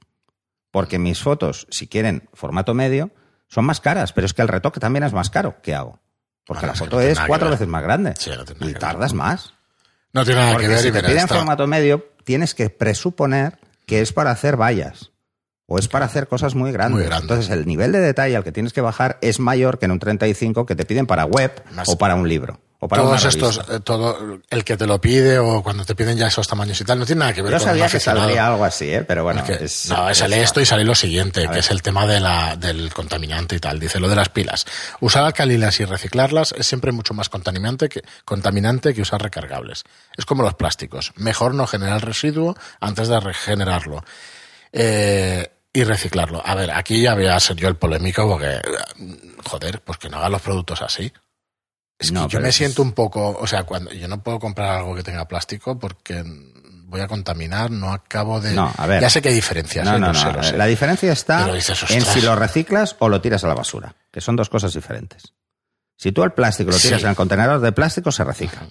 Porque 0.70 0.98
mis 0.98 1.22
fotos, 1.22 1.66
si 1.70 1.86
quieren 1.86 2.28
formato 2.32 2.74
medio, 2.74 3.10
son 3.48 3.64
más 3.64 3.80
caras, 3.80 4.12
pero 4.12 4.26
es 4.26 4.34
que 4.34 4.42
el 4.42 4.48
retoque 4.48 4.80
también 4.80 5.04
es 5.04 5.12
más 5.12 5.30
caro. 5.30 5.56
¿Qué 5.62 5.74
hago? 5.74 6.00
Porque 6.44 6.66
la 6.66 6.72
es 6.72 6.80
que 6.80 6.84
foto 6.84 7.00
es 7.00 7.20
cuatro 7.20 7.50
veces 7.50 7.68
más 7.68 7.82
grande. 7.82 8.14
Sí, 8.18 8.30
no 8.30 8.66
y 8.66 8.72
ver. 8.72 8.78
tardas 8.78 9.14
más. 9.14 9.54
no 10.12 10.24
tiene 10.24 10.40
nada 10.40 10.52
Porque 10.52 10.66
que 10.66 10.72
ver 10.72 10.82
si 10.82 10.92
te 10.92 11.02
piden 11.02 11.28
formato 11.28 11.66
medio, 11.66 12.12
tienes 12.24 12.54
que 12.54 12.70
presuponer 12.70 13.58
que 13.86 14.00
es 14.00 14.12
para 14.12 14.30
hacer 14.30 14.60
vallas. 14.60 15.12
O 15.66 15.78
es 15.78 15.88
para 15.88 16.04
hacer 16.06 16.28
cosas 16.28 16.54
muy 16.54 16.72
grandes. 16.72 17.08
Muy. 17.08 17.16
Entonces, 17.16 17.48
el 17.50 17.64
nivel 17.66 17.90
de 17.92 18.00
detalle 18.00 18.36
al 18.36 18.44
que 18.44 18.52
tienes 18.52 18.72
que 18.74 18.82
bajar 18.82 19.18
es 19.22 19.40
mayor 19.40 19.78
que 19.78 19.86
en 19.86 19.92
un 19.92 19.98
35 19.98 20.66
que 20.66 20.76
te 20.76 20.84
piden 20.84 21.06
para 21.06 21.24
web 21.24 21.62
Más- 21.72 21.88
o 21.88 21.96
para 21.96 22.14
un 22.14 22.28
libro. 22.28 22.60
O 22.80 22.88
para 22.88 23.00
todos 23.02 23.22
una 23.22 23.28
estos, 23.30 23.58
eh, 23.70 23.80
todo 23.82 24.40
el 24.50 24.62
que 24.62 24.76
te 24.76 24.86
lo 24.86 25.00
pide 25.00 25.38
o 25.38 25.62
cuando 25.62 25.86
te 25.86 25.94
piden 25.94 26.18
ya 26.18 26.26
esos 26.26 26.46
tamaños 26.46 26.78
y 26.78 26.84
tal, 26.84 26.98
no 26.98 27.06
tiene 27.06 27.20
nada 27.20 27.32
que 27.32 27.40
ver 27.40 27.52
Yo 27.52 27.56
con 27.56 27.66
sabía 27.66 27.88
que 27.88 27.98
saldría 27.98 28.46
algo 28.46 28.62
así, 28.62 28.90
¿eh? 28.92 29.04
pero 29.04 29.24
bueno. 29.24 29.40
Es 29.40 29.46
que- 29.58 29.64
es- 29.64 29.88
no, 29.88 30.10
es- 30.10 30.18
sale 30.18 30.42
esto 30.42 30.60
y 30.60 30.66
sale 30.66 30.84
lo 30.84 30.94
siguiente, 30.94 31.48
que 31.50 31.60
es 31.60 31.70
el 31.70 31.80
tema 31.80 32.06
de 32.06 32.20
la, 32.20 32.56
del 32.56 32.92
contaminante 32.92 33.56
y 33.56 33.58
tal. 33.58 33.80
Dice 33.80 33.98
lo 34.00 34.08
de 34.10 34.16
las 34.16 34.28
pilas. 34.28 34.66
Usar 35.00 35.24
alcalinas 35.24 35.80
y 35.80 35.86
reciclarlas 35.86 36.52
es 36.58 36.66
siempre 36.66 36.92
mucho 36.92 37.14
más 37.14 37.30
contaminante 37.30 37.88
que, 37.88 38.02
contaminante 38.26 38.92
que 38.92 39.00
usar 39.00 39.22
recargables. 39.22 39.84
Es 40.18 40.26
como 40.26 40.42
los 40.42 40.52
plásticos. 40.52 41.12
Mejor 41.16 41.54
no 41.54 41.66
generar 41.66 42.04
residuo 42.04 42.54
antes 42.80 43.08
de 43.08 43.18
regenerarlo. 43.18 44.04
Eh, 44.72 45.52
y 45.74 45.84
reciclarlo. 45.84 46.40
A 46.46 46.54
ver, 46.54 46.70
aquí 46.70 47.02
ya 47.02 47.14
voy 47.14 47.26
a 47.26 47.38
ser 47.40 47.56
yo 47.56 47.68
el 47.68 47.76
polémico 47.76 48.26
porque, 48.28 48.60
joder, 49.44 49.82
pues 49.82 49.98
que 49.98 50.08
no 50.08 50.16
hagan 50.18 50.32
los 50.32 50.40
productos 50.40 50.80
así. 50.80 51.12
Es 51.98 52.08
que 52.08 52.14
No, 52.14 52.28
yo 52.28 52.40
me 52.40 52.52
siento 52.52 52.80
un 52.80 52.92
poco, 52.92 53.36
o 53.38 53.46
sea, 53.46 53.64
cuando 53.64 53.92
yo 53.92 54.08
no 54.08 54.22
puedo 54.22 54.38
comprar 54.38 54.78
algo 54.78 54.94
que 54.94 55.02
tenga 55.02 55.26
plástico 55.26 55.78
porque 55.78 56.22
voy 56.86 57.00
a 57.00 57.08
contaminar, 57.08 57.72
no 57.72 57.92
acabo 57.92 58.40
de... 58.40 58.54
No, 58.54 58.72
a 58.76 58.86
ver. 58.86 59.00
Ya 59.02 59.10
sé 59.10 59.20
que 59.20 59.30
hay 59.30 59.34
diferencias. 59.34 59.84
No, 59.84 59.96
¿eh? 59.96 59.98
no, 59.98 60.12
no. 60.12 60.14
sé, 60.14 60.32
lo 60.32 60.42
sé. 60.44 60.56
La 60.56 60.66
diferencia 60.66 61.12
está 61.12 61.52
dices, 61.52 61.84
en 61.90 62.02
si 62.02 62.20
lo 62.20 62.36
reciclas 62.36 62.94
o 63.00 63.08
lo 63.08 63.20
tiras 63.20 63.42
a 63.42 63.48
la 63.48 63.54
basura, 63.54 63.96
que 64.12 64.20
son 64.20 64.36
dos 64.36 64.48
cosas 64.48 64.72
diferentes. 64.72 65.34
Si 65.96 66.12
tú 66.12 66.22
el 66.22 66.32
plástico 66.32 66.70
lo 66.70 66.78
tiras 66.78 67.00
Sí. 67.00 67.04
en 67.04 67.10
el 67.10 67.16
contenedor 67.16 67.60
de 67.60 67.72
plástico, 67.72 68.12
se 68.12 68.22
recicla. 68.22 68.68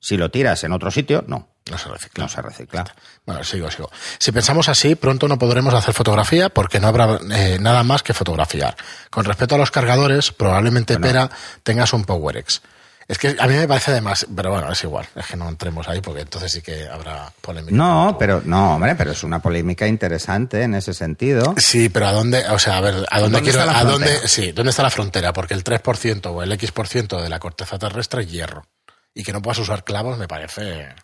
Si 0.00 0.16
lo 0.16 0.30
tiras 0.30 0.64
en 0.64 0.72
otro 0.72 0.90
sitio, 0.90 1.24
no. 1.26 1.48
No 1.70 1.78
se 1.78 1.88
recicla. 1.88 2.24
No 2.24 2.28
se 2.28 2.42
recicla. 2.42 2.84
Bueno, 3.26 3.44
sigo, 3.44 3.70
sigo. 3.70 3.90
Si 4.18 4.32
pensamos 4.32 4.68
así, 4.68 4.94
pronto 4.94 5.28
no 5.28 5.38
podremos 5.38 5.74
hacer 5.74 5.94
fotografía 5.94 6.48
porque 6.48 6.80
no 6.80 6.88
habrá 6.88 7.18
eh, 7.30 7.58
nada 7.60 7.82
más 7.82 8.02
que 8.02 8.14
fotografiar. 8.14 8.76
Con 9.10 9.24
respecto 9.24 9.54
a 9.54 9.58
los 9.58 9.70
cargadores, 9.70 10.32
probablemente 10.32 10.98
Pera 10.98 11.30
tengas 11.62 11.92
un 11.92 12.04
PowerX. 12.04 12.62
Es 13.08 13.16
que 13.16 13.34
a 13.38 13.46
mí 13.46 13.54
me 13.54 13.66
parece 13.66 13.92
además, 13.92 14.26
pero 14.36 14.50
bueno, 14.50 14.70
es 14.70 14.84
igual, 14.84 15.06
es 15.16 15.26
que 15.26 15.34
no 15.34 15.48
entremos 15.48 15.88
ahí 15.88 16.02
porque 16.02 16.20
entonces 16.20 16.52
sí 16.52 16.60
que 16.60 16.86
habrá 16.86 17.32
polémica. 17.40 17.74
No, 17.74 18.16
pero 18.18 18.42
no, 18.44 18.74
hombre, 18.74 18.94
pero 18.96 19.12
es 19.12 19.24
una 19.24 19.38
polémica 19.38 19.86
interesante 19.86 20.62
en 20.62 20.74
ese 20.74 20.92
sentido. 20.92 21.54
Sí, 21.56 21.88
pero 21.88 22.08
a 22.08 22.12
dónde, 22.12 22.46
o 22.50 22.58
sea, 22.58 22.76
a 22.76 22.82
ver, 22.82 23.06
a 23.10 23.20
dónde, 23.20 23.38
¿Dónde 23.38 23.50
quiero, 23.50 23.70
a 23.70 23.84
dónde, 23.84 24.28
sí, 24.28 24.52
dónde 24.52 24.68
está 24.68 24.82
la 24.82 24.90
frontera, 24.90 25.32
porque 25.32 25.54
el 25.54 25.64
3% 25.64 26.26
o 26.26 26.42
el 26.42 26.52
X% 26.52 27.22
de 27.22 27.28
la 27.30 27.38
corteza 27.38 27.78
terrestre 27.78 28.24
es 28.24 28.30
hierro. 28.30 28.66
Y 29.14 29.24
que 29.24 29.32
no 29.32 29.40
puedas 29.40 29.58
usar 29.58 29.84
clavos 29.84 30.18
me 30.18 30.28
parece 30.28 30.94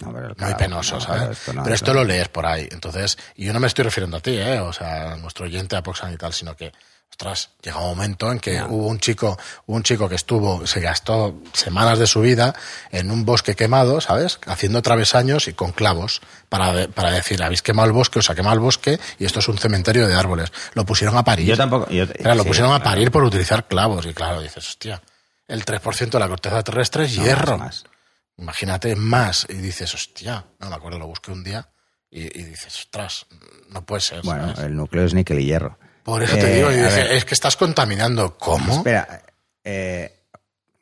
No, 0.00 0.12
pero 0.12 0.28
el 0.28 0.36
muy 0.36 0.54
penoso, 0.54 0.96
no, 0.96 1.00
¿sabes? 1.00 1.20
Pero 1.22 1.32
esto, 1.32 1.52
no, 1.52 1.62
pero 1.62 1.74
esto 1.74 1.84
esto 1.90 1.94
lo 1.94 2.04
lees 2.04 2.28
por 2.28 2.46
ahí. 2.46 2.68
Entonces, 2.70 3.16
y 3.36 3.44
yo 3.46 3.52
no 3.52 3.60
me 3.60 3.68
estoy 3.68 3.84
refiriendo 3.84 4.16
a 4.16 4.20
ti, 4.20 4.36
¿eh? 4.36 4.58
O 4.60 4.72
sea, 4.72 5.12
a 5.12 5.16
nuestro 5.16 5.44
oyente 5.46 5.76
a 5.76 5.82
y 6.12 6.16
tal, 6.16 6.32
sino 6.32 6.56
que, 6.56 6.72
ostras, 7.08 7.50
llega 7.62 7.78
un 7.78 7.90
momento 7.90 8.32
en 8.32 8.40
que 8.40 8.60
hubo 8.60 8.88
un 8.88 8.98
chico, 8.98 9.38
un 9.66 9.84
chico 9.84 10.08
que 10.08 10.16
estuvo, 10.16 10.66
se 10.66 10.80
gastó 10.80 11.40
semanas 11.52 12.00
de 12.00 12.08
su 12.08 12.20
vida 12.22 12.56
en 12.90 13.12
un 13.12 13.24
bosque 13.24 13.54
quemado, 13.54 14.00
¿sabes? 14.00 14.40
Haciendo 14.48 14.82
travesaños 14.82 15.46
y 15.46 15.52
con 15.52 15.70
clavos 15.70 16.22
para, 16.48 16.72
de- 16.72 16.88
para 16.88 17.12
decir, 17.12 17.40
habéis 17.44 17.62
quemado 17.62 17.86
el 17.86 17.92
bosque, 17.92 18.18
os 18.18 18.28
ha 18.30 18.34
quemado 18.34 18.54
el 18.54 18.60
bosque 18.60 18.98
y 19.20 19.26
esto 19.26 19.38
es 19.38 19.46
un 19.46 19.58
cementerio 19.58 20.08
de 20.08 20.14
árboles. 20.16 20.52
Lo 20.74 20.84
pusieron 20.84 21.16
a 21.16 21.22
parir. 21.22 21.46
Yo 21.46 21.56
tampoco. 21.56 21.88
yo- 21.88 22.06
lo 22.06 22.42
sí, 22.42 22.48
pusieron 22.48 22.72
a 22.72 22.80
claro. 22.80 22.90
parir 22.90 23.12
por 23.12 23.22
utilizar 23.22 23.68
clavos. 23.68 24.04
Y 24.06 24.12
claro, 24.12 24.40
dices, 24.40 24.66
hostia, 24.70 25.00
el 25.46 25.64
3% 25.64 26.10
de 26.10 26.18
la 26.18 26.26
corteza 26.28 26.64
terrestre 26.64 27.04
es 27.04 27.16
No, 27.16 27.22
hierro. 27.24 27.58
más, 27.58 27.84
más. 27.84 27.93
Imagínate 28.36 28.96
más. 28.96 29.46
Y 29.48 29.54
dices, 29.54 29.94
hostia, 29.94 30.44
no 30.58 30.70
me 30.70 30.76
acuerdo, 30.76 30.98
lo 30.98 31.06
busqué 31.06 31.30
un 31.32 31.44
día. 31.44 31.68
Y, 32.10 32.22
y 32.38 32.44
dices, 32.44 32.76
ostras, 32.78 33.26
no 33.70 33.84
puede 33.84 34.00
ser. 34.00 34.22
Bueno, 34.22 34.54
¿sabes? 34.54 34.70
el 34.70 34.76
núcleo 34.76 35.04
es 35.04 35.14
níquel 35.14 35.40
y 35.40 35.46
hierro. 35.46 35.78
Por 36.04 36.22
eso 36.22 36.36
eh, 36.36 36.40
te 36.40 36.54
digo, 36.54 36.68
dice, 36.68 36.82
ver. 36.82 37.12
es 37.12 37.24
que 37.24 37.34
estás 37.34 37.56
contaminando. 37.56 38.36
¿Cómo? 38.36 38.74
Espera, 38.74 39.22
eh, 39.64 40.24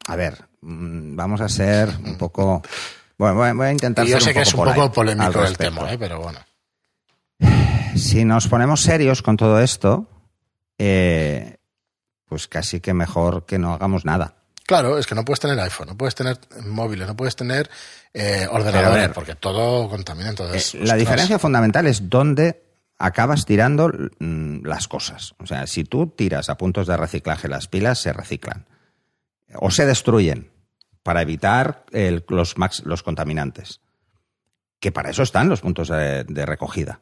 a 0.07 0.17
ver, 0.17 0.37
mm, 0.61 1.15
vamos 1.15 1.41
a 1.41 1.49
ser 1.49 1.89
un 2.05 2.17
poco. 2.19 2.63
Bueno, 3.17 3.55
voy, 3.55 3.67
a 3.67 3.73
intentar 3.73 4.05
y 4.05 4.11
yo 4.11 4.17
ser 4.17 4.25
sé 4.25 4.35
que 4.35 4.41
es 4.41 4.53
un 4.53 4.65
poco 4.65 4.93
polémico 4.93 5.45
el 5.45 5.57
tema, 5.57 5.93
¿eh? 5.93 5.99
pero 5.99 6.21
bueno. 6.21 6.41
Si 7.95 8.25
nos 8.25 8.49
ponemos 8.49 8.81
serios 8.81 9.23
con 9.23 9.37
todo 9.37 9.61
esto, 9.61 10.09
eh, 10.79 11.59
pues 12.27 12.49
casi 12.49 12.81
que 12.81 12.95
mejor 12.95 13.47
que 13.47 13.59
no 13.59 13.75
hagamos 13.75 14.05
nada. 14.05 14.42
Claro, 14.73 14.99
es 14.99 15.07
que 15.07 15.15
no 15.15 15.25
puedes 15.25 15.41
tener 15.41 15.59
iPhone, 15.61 15.89
no 15.89 15.97
puedes 15.97 16.15
tener 16.15 16.39
móviles, 16.67 17.07
no 17.07 17.15
puedes 17.15 17.37
tener 17.37 17.69
eh, 18.15 18.47
ordenadores, 18.51 19.03
ver, 19.03 19.13
porque 19.13 19.35
todo 19.35 19.89
contamina. 19.89 20.31
Entonces, 20.31 20.75
Eh, 20.75 20.79
la 20.85 20.95
diferencia 20.97 21.39
fundamental 21.39 21.87
es 21.87 22.09
dónde 22.09 22.63
acabas 22.99 23.45
tirando 23.45 23.91
mm, 24.19 24.65
las 24.65 24.89
cosas. 24.89 25.35
O 25.39 25.47
sea, 25.47 25.67
si 25.67 25.85
tú 25.85 26.07
tiras 26.07 26.49
a 26.49 26.57
puntos 26.57 26.87
de 26.87 26.97
reciclaje 26.97 27.49
las 27.49 27.69
pilas, 27.69 27.99
se 28.01 28.13
reciclan. 28.13 28.67
O 29.57 29.71
se 29.71 29.85
destruyen 29.85 30.51
para 31.03 31.21
evitar 31.21 31.85
el- 31.93 32.25
los, 32.29 32.57
max- 32.57 32.83
los 32.87 33.03
contaminantes. 33.03 33.81
Que 34.81 34.91
para 34.93 35.11
eso 35.11 35.23
están 35.23 35.49
los 35.49 35.61
puntos 35.61 35.89
de, 35.89 36.25
de 36.25 36.47
recogida. 36.47 37.01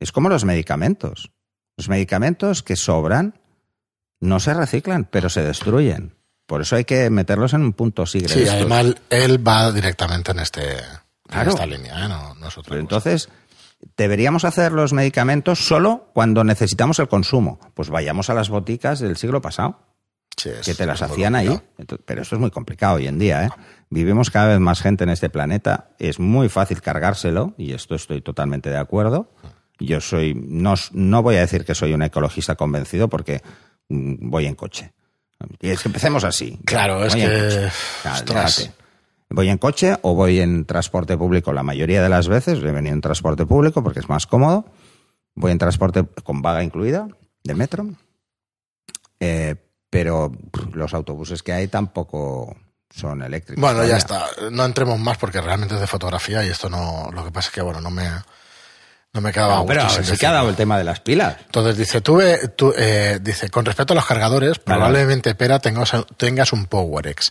Es 0.00 0.10
como 0.12 0.28
los 0.28 0.44
medicamentos. 0.44 1.30
Los 1.76 1.88
medicamentos 1.88 2.62
que 2.62 2.74
sobran 2.76 3.38
no 4.20 4.40
se 4.40 4.52
reciclan, 4.54 5.04
pero 5.04 5.28
se 5.28 5.42
destruyen. 5.42 6.16
Por 6.46 6.60
eso 6.60 6.76
hay 6.76 6.84
que 6.84 7.08
meterlos 7.10 7.54
en 7.54 7.62
un 7.62 7.72
punto 7.72 8.04
sigre. 8.06 8.28
Sí, 8.28 8.48
además 8.48 8.94
él 9.10 9.46
va 9.46 9.72
directamente 9.72 10.32
en, 10.32 10.40
este, 10.40 10.72
en 10.74 10.84
Claro. 11.28 11.50
esta 11.50 11.66
línea, 11.66 12.04
¿eh? 12.04 12.08
no, 12.08 12.34
no 12.34 12.48
es 12.48 12.58
otra 12.58 12.70
Pero 12.70 12.84
cosa. 12.86 12.96
entonces, 13.10 13.28
deberíamos 13.96 14.44
hacer 14.44 14.72
los 14.72 14.92
medicamentos 14.92 15.58
solo 15.66 16.10
cuando 16.12 16.44
necesitamos 16.44 16.98
el 16.98 17.08
consumo. 17.08 17.58
Pues 17.74 17.88
vayamos 17.90 18.28
a 18.30 18.34
las 18.34 18.48
boticas 18.50 19.00
del 19.00 19.16
siglo 19.16 19.40
pasado, 19.40 19.80
Sí, 20.36 20.50
que 20.64 20.74
te 20.74 20.84
las 20.84 21.00
hacían 21.00 21.34
ahí. 21.36 21.60
Pero 22.04 22.20
esto 22.22 22.34
es 22.34 22.40
muy 22.40 22.50
complicado 22.50 22.96
hoy 22.96 23.06
en 23.06 23.18
día. 23.18 23.44
¿eh? 23.44 23.48
Vivimos 23.88 24.30
cada 24.30 24.48
vez 24.48 24.60
más 24.60 24.82
gente 24.82 25.04
en 25.04 25.10
este 25.10 25.30
planeta. 25.30 25.90
Es 25.98 26.18
muy 26.18 26.48
fácil 26.50 26.82
cargárselo, 26.82 27.54
y 27.56 27.72
esto 27.72 27.94
estoy 27.94 28.20
totalmente 28.20 28.68
de 28.68 28.76
acuerdo. 28.76 29.30
Yo 29.78 30.00
soy, 30.00 30.34
no, 30.34 30.74
no 30.92 31.22
voy 31.22 31.36
a 31.36 31.40
decir 31.40 31.64
que 31.64 31.74
soy 31.74 31.94
un 31.94 32.02
ecologista 32.02 32.56
convencido 32.56 33.08
porque 33.08 33.42
mm, 33.88 34.28
voy 34.28 34.46
en 34.46 34.54
coche. 34.56 34.92
Y 35.60 35.70
es 35.70 35.80
que 35.82 35.88
empecemos 35.88 36.24
así. 36.24 36.58
Claro, 36.64 37.04
es 37.04 37.14
Voy 37.14 37.22
que, 37.22 37.28
déjate. 37.28 38.72
Voy 39.30 39.48
en 39.48 39.58
coche 39.58 39.96
o 40.02 40.14
voy 40.14 40.40
en 40.40 40.64
transporte 40.64 41.16
público 41.16 41.52
la 41.52 41.62
mayoría 41.62 42.02
de 42.02 42.08
las 42.08 42.28
veces. 42.28 42.58
He 42.58 42.70
venido 42.70 42.94
en 42.94 43.00
transporte 43.00 43.46
público 43.46 43.82
porque 43.82 44.00
es 44.00 44.08
más 44.08 44.26
cómodo. 44.26 44.66
Voy 45.34 45.50
en 45.50 45.58
transporte 45.58 46.04
con 46.22 46.42
vaga 46.42 46.62
incluida, 46.62 47.08
de 47.42 47.54
metro. 47.54 47.88
Eh, 49.18 49.56
pero 49.90 50.32
los 50.72 50.94
autobuses 50.94 51.42
que 51.42 51.52
hay 51.52 51.68
tampoco 51.68 52.56
son 52.90 53.22
eléctricos. 53.22 53.60
Bueno, 53.60 53.84
ya 53.84 53.96
está. 53.96 54.26
No 54.50 54.64
entremos 54.64 54.98
más 54.98 55.18
porque 55.18 55.40
realmente 55.40 55.74
es 55.74 55.80
de 55.80 55.86
fotografía 55.86 56.44
y 56.44 56.48
esto 56.48 56.68
no. 56.68 57.10
Lo 57.12 57.24
que 57.24 57.32
pasa 57.32 57.48
es 57.48 57.54
que, 57.54 57.62
bueno, 57.62 57.80
no 57.80 57.90
me. 57.90 58.08
No 59.14 59.20
me 59.20 59.32
quedaba 59.32 59.58
No, 59.58 59.66
pero 59.66 59.88
sí 59.88 60.16
que 60.16 60.26
ha 60.26 60.32
dado 60.32 60.48
el 60.48 60.56
tema 60.56 60.76
de 60.76 60.82
las 60.82 60.98
pilas. 60.98 61.36
Entonces 61.46 61.78
dice, 61.78 62.00
tuve, 62.00 62.48
tú, 62.48 62.74
eh, 62.76 63.20
dice, 63.22 63.48
con 63.48 63.64
respecto 63.64 63.92
a 63.92 63.96
los 63.96 64.04
cargadores, 64.04 64.58
probablemente 64.58 65.36
Pera 65.36 65.60
tengas, 65.60 65.92
tengas 66.16 66.52
un 66.52 66.66
PowerX. 66.66 67.30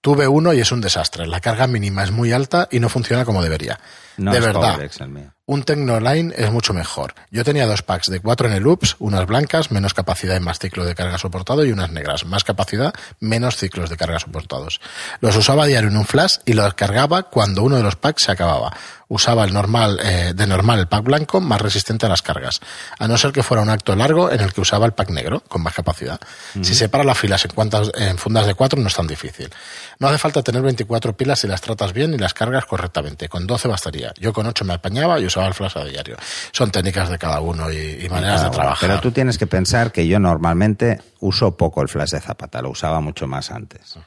Tuve 0.00 0.26
uno 0.26 0.52
y 0.52 0.60
es 0.60 0.72
un 0.72 0.80
desastre. 0.80 1.26
La 1.28 1.40
carga 1.40 1.68
mínima 1.68 2.02
es 2.02 2.10
muy 2.10 2.32
alta 2.32 2.66
y 2.70 2.80
no 2.80 2.88
funciona 2.88 3.24
como 3.24 3.42
debería. 3.42 3.78
No 4.20 4.32
de 4.32 4.38
es 4.38 4.44
verdad. 4.44 4.74
PowerX 4.74 5.00
el 5.00 5.08
mío. 5.08 5.32
Un 5.46 5.64
Tecnoline 5.64 6.32
es 6.36 6.52
mucho 6.52 6.72
mejor. 6.72 7.14
Yo 7.32 7.42
tenía 7.42 7.66
dos 7.66 7.82
packs 7.82 8.08
de 8.08 8.20
cuatro 8.20 8.46
en 8.46 8.54
el 8.54 8.64
UPS, 8.64 8.94
unas 9.00 9.26
blancas, 9.26 9.72
menos 9.72 9.94
capacidad 9.94 10.36
y 10.36 10.40
más 10.40 10.60
ciclo 10.60 10.84
de 10.84 10.94
carga 10.94 11.18
soportado, 11.18 11.64
y 11.64 11.72
unas 11.72 11.90
negras, 11.90 12.24
más 12.24 12.44
capacidad, 12.44 12.94
menos 13.18 13.56
ciclos 13.56 13.90
de 13.90 13.96
carga 13.96 14.20
soportados. 14.20 14.80
Los 15.20 15.34
usaba 15.34 15.64
a 15.64 15.66
diario 15.66 15.88
en 15.88 15.96
un 15.96 16.04
flash 16.04 16.36
y 16.44 16.52
los 16.52 16.74
cargaba 16.74 17.24
cuando 17.24 17.64
uno 17.64 17.76
de 17.76 17.82
los 17.82 17.96
packs 17.96 18.26
se 18.26 18.30
acababa. 18.30 18.72
Usaba 19.08 19.44
el 19.44 19.52
normal, 19.52 19.98
eh, 20.04 20.34
de 20.36 20.46
normal 20.46 20.78
el 20.78 20.86
pack 20.86 21.02
blanco, 21.02 21.40
más 21.40 21.60
resistente 21.60 22.06
a 22.06 22.08
las 22.08 22.22
cargas. 22.22 22.60
A 22.96 23.08
no 23.08 23.18
ser 23.18 23.32
que 23.32 23.42
fuera 23.42 23.60
un 23.60 23.68
acto 23.68 23.96
largo 23.96 24.30
en 24.30 24.38
el 24.38 24.52
que 24.52 24.60
usaba 24.60 24.86
el 24.86 24.92
pack 24.92 25.10
negro, 25.10 25.40
con 25.48 25.64
más 25.64 25.74
capacidad. 25.74 26.20
Si 26.62 26.76
separa 26.76 27.02
las 27.02 27.18
filas 27.18 27.44
en, 27.44 27.50
cuantas, 27.50 27.90
en 27.96 28.18
fundas 28.18 28.46
de 28.46 28.54
cuatro 28.54 28.80
no 28.80 28.86
es 28.86 28.94
tan 28.94 29.08
difícil. 29.08 29.52
No 29.98 30.06
hace 30.06 30.18
falta 30.18 30.44
tener 30.44 30.62
24 30.62 31.16
pilas 31.16 31.40
si 31.40 31.48
las 31.48 31.60
tratas 31.60 31.92
bien 31.92 32.14
y 32.14 32.18
las 32.18 32.34
cargas 32.34 32.66
correctamente. 32.66 33.28
Con 33.28 33.48
12 33.48 33.66
bastaría. 33.66 34.09
Yo 34.18 34.32
con 34.32 34.46
8 34.46 34.64
me 34.64 34.74
apañaba 34.74 35.18
y 35.20 35.26
usaba 35.26 35.46
el 35.48 35.54
flash 35.54 35.76
a 35.78 35.84
diario. 35.84 36.16
Son 36.52 36.70
técnicas 36.70 37.08
de 37.10 37.18
cada 37.18 37.40
uno 37.40 37.70
y, 37.70 38.04
y 38.04 38.08
maneras 38.08 38.40
Ah, 38.42 38.44
de 38.44 38.50
trabajar. 38.50 38.88
Pero 38.88 39.00
tú 39.00 39.10
tienes 39.12 39.36
que 39.38 39.46
pensar 39.46 39.92
que 39.92 40.06
yo 40.06 40.18
normalmente 40.18 41.00
uso 41.20 41.56
poco 41.56 41.82
el 41.82 41.88
flash 41.88 42.10
de 42.10 42.20
Zapata, 42.20 42.62
lo 42.62 42.70
usaba 42.70 43.00
mucho 43.00 43.26
más 43.26 43.50
antes. 43.50 43.98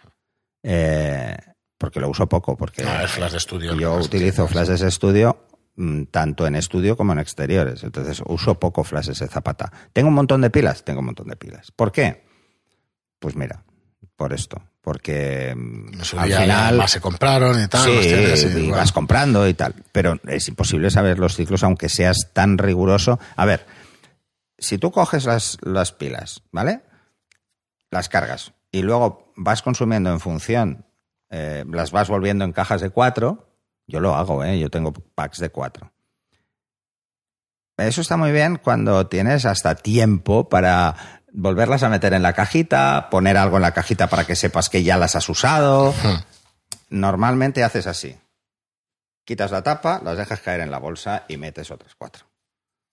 Eh, 0.64 1.36
porque 1.78 2.00
lo 2.00 2.10
uso 2.10 2.28
poco, 2.28 2.56
porque 2.56 2.84
No, 2.84 3.02
el 3.02 3.08
flash 3.08 3.32
de 3.32 3.38
estudio. 3.38 3.76
yo 3.76 3.96
utilizo 3.96 4.48
flashes 4.48 4.80
de 4.80 4.88
estudio 4.88 5.46
mm, 5.76 6.04
tanto 6.06 6.48
en 6.48 6.56
estudio 6.56 6.96
como 6.96 7.12
en 7.14 7.20
exteriores. 7.20 7.84
Entonces 7.84 8.22
uso 8.26 8.60
poco 8.60 8.84
flashes 8.84 9.20
de 9.20 9.28
Zapata. 9.28 9.72
¿Tengo 9.92 10.08
un 10.10 10.14
montón 10.16 10.42
de 10.42 10.50
pilas? 10.50 10.84
Tengo 10.86 11.00
un 11.02 11.08
montón 11.08 11.28
de 11.28 11.36
pilas. 11.36 11.72
¿Por 11.72 11.92
qué? 11.92 12.24
Pues 13.20 13.36
mira, 13.36 13.64
por 14.24 14.32
esto. 14.32 14.62
Porque 14.80 15.54
mm, 15.54 16.00
al 16.18 16.32
final... 16.32 16.78
más 16.78 16.92
se 16.92 17.02
compraron 17.02 17.62
y 17.62 17.68
tal. 17.68 17.84
Sí, 17.84 17.92
y, 17.92 18.58
y 18.58 18.62
bueno. 18.70 18.78
vas 18.78 18.94
comprando 18.94 19.46
y 19.50 19.54
tal. 19.54 19.76
Pero 19.92 20.18
es 20.26 20.48
imposible 20.48 20.90
saber 20.92 21.20
los 21.20 21.36
ciclos 21.36 21.62
aunque 21.62 21.90
seas 21.90 22.30
tan 22.32 22.58
riguroso. 22.58 23.20
A 23.36 23.44
ver, 23.46 23.66
si 24.58 24.78
tú 24.78 24.92
coges 24.92 25.26
las, 25.26 25.58
las 25.62 25.92
pilas, 25.92 26.42
¿vale? 26.54 26.84
Las 27.92 28.08
cargas 28.08 28.54
y 28.72 28.82
luego 28.82 29.34
vas 29.36 29.62
consumiendo 29.62 30.10
en 30.10 30.22
función, 30.22 30.86
eh, 31.30 31.66
las 31.70 31.92
vas 31.92 32.08
volviendo 32.08 32.46
en 32.46 32.54
cajas 32.54 32.80
de 32.80 32.92
cuatro, 32.92 33.50
yo 33.88 34.00
lo 34.00 34.16
hago, 34.16 34.46
¿eh? 34.46 34.58
Yo 34.58 34.70
tengo 34.70 34.94
packs 34.94 35.40
de 35.40 35.50
cuatro. 35.50 35.92
Eso 37.76 38.00
está 38.00 38.16
muy 38.16 38.32
bien 38.32 38.56
cuando 38.56 39.06
tienes 39.08 39.46
hasta 39.46 39.76
tiempo 39.76 40.48
para 40.48 41.23
volverlas 41.34 41.84
a 41.84 41.90
meter 41.90 42.14
en 42.14 42.22
la 42.24 42.34
cajita, 42.34 43.10
poner 43.10 43.36
algo 43.38 43.58
en 43.58 43.64
la 43.64 43.74
cajita 43.74 44.08
para 44.08 44.24
que 44.26 44.36
sepas 44.36 44.70
que 44.70 44.84
ya 44.84 44.98
las 44.98 45.16
has 45.16 45.28
usado. 45.28 45.92
Hmm. 46.04 46.22
Normalmente 46.90 47.64
haces 47.64 47.88
así. 47.88 48.16
Quitas 49.26 49.52
la 49.52 49.64
tapa, 49.64 50.02
las 50.04 50.18
dejas 50.18 50.42
caer 50.42 50.62
en 50.62 50.72
la 50.72 50.80
bolsa 50.80 51.26
y 51.28 51.38
metes 51.38 51.72
otras 51.72 51.96
cuatro. 51.96 52.26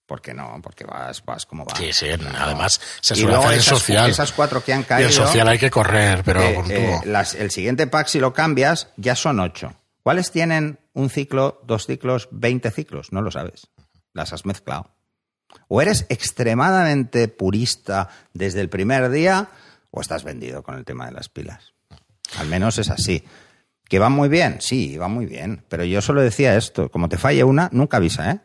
¿Por 0.07 0.21
qué 0.21 0.33
no? 0.33 0.59
Porque 0.61 0.83
vas, 0.83 1.23
vas 1.23 1.45
como 1.45 1.63
vas. 1.63 1.77
Sí, 1.77 1.93
sí, 1.93 2.07
además 2.09 2.81
se 2.99 3.13
Y 3.13 3.17
suele 3.21 3.35
hacer 3.37 3.53
esas, 3.59 3.65
social. 3.79 4.09
esas 4.09 4.31
cuatro 4.33 4.63
que 4.63 4.73
han 4.73 4.81
y 4.81 4.83
caído, 4.83 5.09
en 5.09 5.13
social 5.15 5.47
hay 5.47 5.57
que 5.59 5.69
correr, 5.69 6.21
pero 6.25 6.41
eh, 6.41 6.63
eh, 6.69 6.99
las- 7.05 7.33
el 7.35 7.51
siguiente 7.51 7.87
pack, 7.87 8.07
si 8.07 8.19
lo 8.19 8.33
cambias, 8.33 8.89
ya 8.97 9.15
son 9.15 9.39
ocho. 9.39 9.73
¿Cuáles 10.03 10.31
tienen 10.31 10.79
un 10.93 11.09
ciclo, 11.09 11.61
dos 11.63 11.85
ciclos, 11.85 12.27
veinte 12.31 12.71
ciclos? 12.71 13.13
No 13.13 13.21
lo 13.21 13.31
sabes. 13.31 13.67
Las 14.13 14.33
has 14.33 14.45
mezclado. 14.45 14.89
O 15.67 15.81
eres 15.81 16.05
extremadamente 16.09 17.27
purista 17.27 18.09
desde 18.33 18.61
el 18.61 18.69
primer 18.69 19.09
día, 19.09 19.49
o 19.89 20.01
estás 20.01 20.23
vendido 20.23 20.63
con 20.63 20.75
el 20.75 20.85
tema 20.85 21.05
de 21.05 21.11
las 21.11 21.29
pilas. 21.29 21.73
Al 22.37 22.47
menos 22.47 22.77
es 22.77 22.89
así. 22.89 23.23
¿Que 23.87 23.99
va 23.99 24.09
muy 24.09 24.29
bien? 24.29 24.57
Sí, 24.61 24.97
va 24.97 25.07
muy 25.07 25.25
bien. 25.25 25.63
Pero 25.67 25.83
yo 25.83 26.01
solo 26.01 26.21
decía 26.21 26.55
esto, 26.55 26.89
como 26.89 27.09
te 27.09 27.17
falla 27.17 27.45
una, 27.45 27.69
nunca 27.73 27.97
avisa, 27.97 28.31
¿eh? 28.31 28.39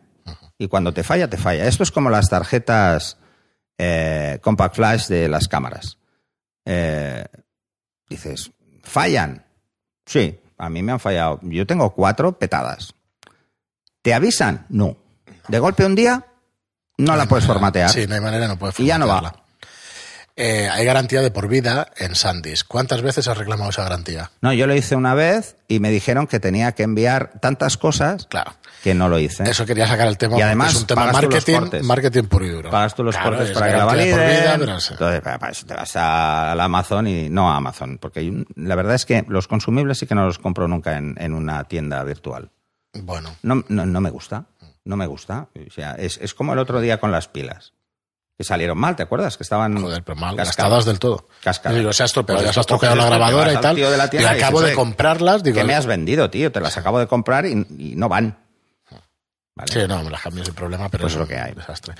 Y 0.58 0.68
cuando 0.68 0.92
te 0.92 1.02
falla, 1.02 1.28
te 1.28 1.36
falla. 1.36 1.66
Esto 1.66 1.82
es 1.82 1.92
como 1.92 2.10
las 2.10 2.28
tarjetas 2.28 3.18
eh, 3.78 4.38
Compact 4.42 4.74
Flash 4.74 5.06
de 5.06 5.28
las 5.28 5.48
cámaras. 5.48 5.98
Eh, 6.64 7.24
dices, 8.08 8.50
¿fallan? 8.82 9.44
Sí, 10.04 10.40
a 10.58 10.70
mí 10.70 10.82
me 10.82 10.92
han 10.92 11.00
fallado. 11.00 11.40
Yo 11.42 11.66
tengo 11.66 11.94
cuatro 11.94 12.38
petadas. 12.38 12.94
¿Te 14.02 14.14
avisan? 14.14 14.66
No. 14.68 14.96
De 15.48 15.58
golpe 15.58 15.84
un 15.84 15.94
día, 15.94 16.26
no 16.98 17.16
la 17.16 17.26
puedes 17.26 17.46
formatear. 17.46 17.90
Sí, 17.90 18.06
no 18.06 18.14
hay 18.14 18.20
manera, 18.20 18.48
no 18.48 18.58
puedes 18.58 18.78
Y 18.80 18.86
ya 18.86 18.98
no 18.98 19.06
va. 19.06 19.14
formatearla. 19.16 19.46
Eh, 20.38 20.68
hay 20.70 20.84
garantía 20.84 21.22
de 21.22 21.30
por 21.30 21.48
vida 21.48 21.88
en 21.96 22.14
SanDisk. 22.14 22.66
¿Cuántas 22.68 23.00
veces 23.00 23.26
has 23.26 23.38
reclamado 23.38 23.70
esa 23.70 23.84
garantía? 23.84 24.30
No, 24.42 24.52
yo 24.52 24.66
lo 24.66 24.74
hice 24.74 24.94
una 24.94 25.14
vez 25.14 25.56
y 25.66 25.80
me 25.80 25.90
dijeron 25.90 26.26
que 26.26 26.40
tenía 26.40 26.72
que 26.72 26.82
enviar 26.82 27.32
tantas 27.40 27.78
cosas 27.78 28.26
Claro. 28.26 28.52
que 28.82 28.92
no 28.94 29.08
lo 29.08 29.18
hice. 29.18 29.44
Eso 29.44 29.64
quería 29.64 29.86
sacar 29.88 30.06
el 30.08 30.18
tema. 30.18 30.36
Y 30.38 30.42
además, 30.42 30.74
es 30.74 30.80
un 30.82 30.86
tema 30.88 31.10
marketing, 31.10 31.80
marketing 31.84 32.24
puro 32.24 32.44
y 32.44 32.50
duro. 32.50 32.70
Pagas 32.70 32.94
tú 32.94 33.02
los 33.02 33.14
Claro, 33.16 33.30
cortes 33.30 33.48
es 33.48 33.54
para 33.58 33.72
que 33.72 33.78
la 33.78 33.86
por 33.86 33.96
vida, 33.96 34.56
pero. 34.58 34.72
Entonces, 34.76 35.20
para, 35.22 35.48
eso 35.50 35.64
te 35.66 35.72
vas 35.74 35.92
a 35.96 36.52
la 36.54 36.64
Amazon 36.64 37.06
y 37.06 37.30
no 37.30 37.50
a 37.50 37.56
Amazon. 37.56 37.96
Porque 37.98 38.44
la 38.56 38.74
verdad 38.74 38.94
es 38.94 39.06
que 39.06 39.24
los 39.28 39.48
consumibles 39.48 39.96
sí 39.96 40.06
que 40.06 40.14
no 40.14 40.26
los 40.26 40.38
compro 40.38 40.68
nunca 40.68 40.98
en, 40.98 41.14
en 41.18 41.32
una 41.32 41.64
tienda 41.64 42.04
virtual. 42.04 42.50
Bueno, 42.92 43.30
No, 43.42 43.64
no, 43.68 43.86
no 43.86 44.00
me 44.02 44.10
gusta. 44.10 44.44
No 44.86 44.96
me 44.96 45.06
gusta. 45.06 45.48
O 45.54 45.70
sea, 45.70 45.92
es, 45.92 46.16
es 46.22 46.32
como 46.32 46.54
el 46.54 46.58
otro 46.58 46.80
día 46.80 46.98
con 46.98 47.12
las 47.12 47.28
pilas. 47.28 47.72
Que 48.38 48.44
salieron 48.44 48.78
mal, 48.78 48.96
¿te 48.96 49.02
acuerdas? 49.02 49.36
Que 49.36 49.42
estaban 49.42 49.80
joder, 49.80 50.02
pero 50.04 50.16
mal, 50.16 50.36
cascadas. 50.36 50.56
gastadas 50.56 50.84
del 50.84 50.98
todo. 50.98 51.28
Cascadas. 51.42 51.78
Digo, 51.78 51.92
se 51.92 52.02
ha 52.02 52.06
estropeado, 52.06 52.42
ya 52.42 52.52
se 52.52 52.60
ha 52.60 52.62
estropeado 52.62 52.94
la 52.94 53.06
grabadora 53.06 53.52
y 53.52 53.56
al 53.56 53.60
tal. 53.62 53.76
tío 53.76 53.90
de 53.90 53.96
la 53.96 54.10
Y 54.12 54.24
acabo 54.24 54.60
de 54.60 54.66
"Oye, 54.66 54.74
comprarlas. 54.74 55.42
Digo, 55.42 55.56
¿Qué 55.56 55.64
me 55.64 55.74
has 55.74 55.86
vendido, 55.86 56.30
tío? 56.30 56.52
Te 56.52 56.60
las 56.60 56.76
acabo 56.76 56.98
de 56.98 57.06
comprar 57.06 57.46
y, 57.46 57.52
y 57.78 57.94
no 57.96 58.08
van. 58.08 58.38
¿Vale? 59.56 59.72
Sí, 59.72 59.78
no, 59.88 60.02
me 60.02 60.10
las 60.10 60.20
cambio 60.20 60.44
sin 60.44 60.52
problema, 60.52 60.90
pero 60.90 61.02
Pues 61.04 61.14
es 61.14 61.18
lo 61.18 61.26
que 61.26 61.38
hay. 61.38 61.54
desastre. 61.54 61.94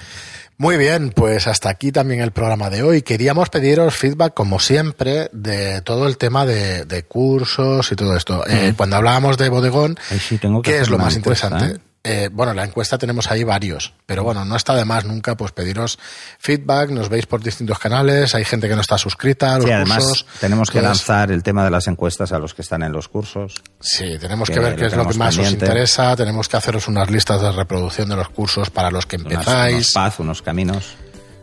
Muy 0.58 0.76
bien, 0.76 1.08
pues 1.10 1.46
hasta 1.46 1.70
aquí 1.70 1.90
también 1.90 2.20
el 2.20 2.30
programa 2.30 2.68
de 2.68 2.82
hoy. 2.82 3.00
Queríamos 3.00 3.48
pediros 3.48 3.94
feedback, 3.94 4.34
como 4.34 4.60
siempre, 4.60 5.30
de 5.32 5.80
todo 5.80 6.06
el 6.06 6.18
tema 6.18 6.44
de, 6.44 6.84
de 6.84 7.04
cursos 7.04 7.90
y 7.90 7.96
todo 7.96 8.14
esto. 8.14 8.46
Eh, 8.46 8.74
cuando 8.76 8.96
hablábamos 8.96 9.38
de 9.38 9.48
bodegón, 9.48 9.98
sí, 10.20 10.36
tengo 10.36 10.60
que 10.60 10.70
¿qué 10.72 10.80
es 10.80 10.90
lo 10.90 10.98
más 10.98 11.16
interesante? 11.16 11.64
¿eh? 11.64 11.78
Eh, 12.08 12.28
bueno, 12.32 12.54
la 12.54 12.62
encuesta 12.64 12.98
tenemos 12.98 13.30
ahí 13.32 13.42
varios, 13.42 13.92
pero 14.06 14.22
bueno, 14.22 14.44
no 14.44 14.54
está 14.54 14.74
de 14.76 14.84
más 14.84 15.04
nunca 15.04 15.36
pues 15.36 15.50
pediros 15.50 15.98
feedback, 16.38 16.90
nos 16.90 17.08
veis 17.08 17.26
por 17.26 17.42
distintos 17.42 17.80
canales, 17.80 18.34
hay 18.36 18.44
gente 18.44 18.68
que 18.68 18.76
no 18.76 18.80
está 18.80 18.96
suscrita 18.96 19.54
a 19.54 19.56
los 19.56 19.64
Sí, 19.66 19.72
además 19.72 20.04
cursos. 20.04 20.26
tenemos 20.40 20.70
que 20.70 20.80
lanzar 20.82 21.32
el 21.32 21.42
tema 21.42 21.64
de 21.64 21.70
las 21.72 21.88
encuestas 21.88 22.30
a 22.30 22.38
los 22.38 22.54
que 22.54 22.62
están 22.62 22.82
en 22.84 22.92
los 22.92 23.08
cursos. 23.08 23.54
Sí, 23.80 24.18
tenemos 24.20 24.48
que 24.48 24.54
que 24.54 24.60
ver 24.60 24.76
qué 24.76 24.86
es 24.86 24.94
lo 24.96 25.06
que 25.08 25.14
más 25.18 25.36
os 25.36 25.50
interesa, 25.50 26.14
tenemos 26.14 26.48
que 26.48 26.56
haceros 26.56 26.86
unas 26.86 27.10
listas 27.10 27.42
de 27.42 27.50
reproducción 27.50 28.08
de 28.08 28.14
los 28.16 28.28
cursos 28.28 28.70
para 28.70 28.90
los 28.92 29.04
que 29.06 29.16
empezáis. 29.16 29.74
unos 29.74 29.92
paz, 29.92 30.20
unos 30.20 30.42
caminos. 30.42 30.94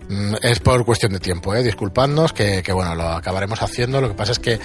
Mm, 0.08 0.36
Es 0.42 0.60
por 0.60 0.86
cuestión 0.86 1.12
de 1.14 1.20
tiempo, 1.20 1.54
¿eh? 1.56 1.62
disculpadnos, 1.64 2.32
que, 2.34 2.64
que, 2.64 2.72
bueno, 2.72 2.96
lo 2.96 3.10
acabaremos 3.10 3.62
haciendo. 3.62 4.00
Lo 4.02 4.08
que 4.10 4.16
pasa 4.16 4.32
es 4.32 4.40
que 4.40 4.60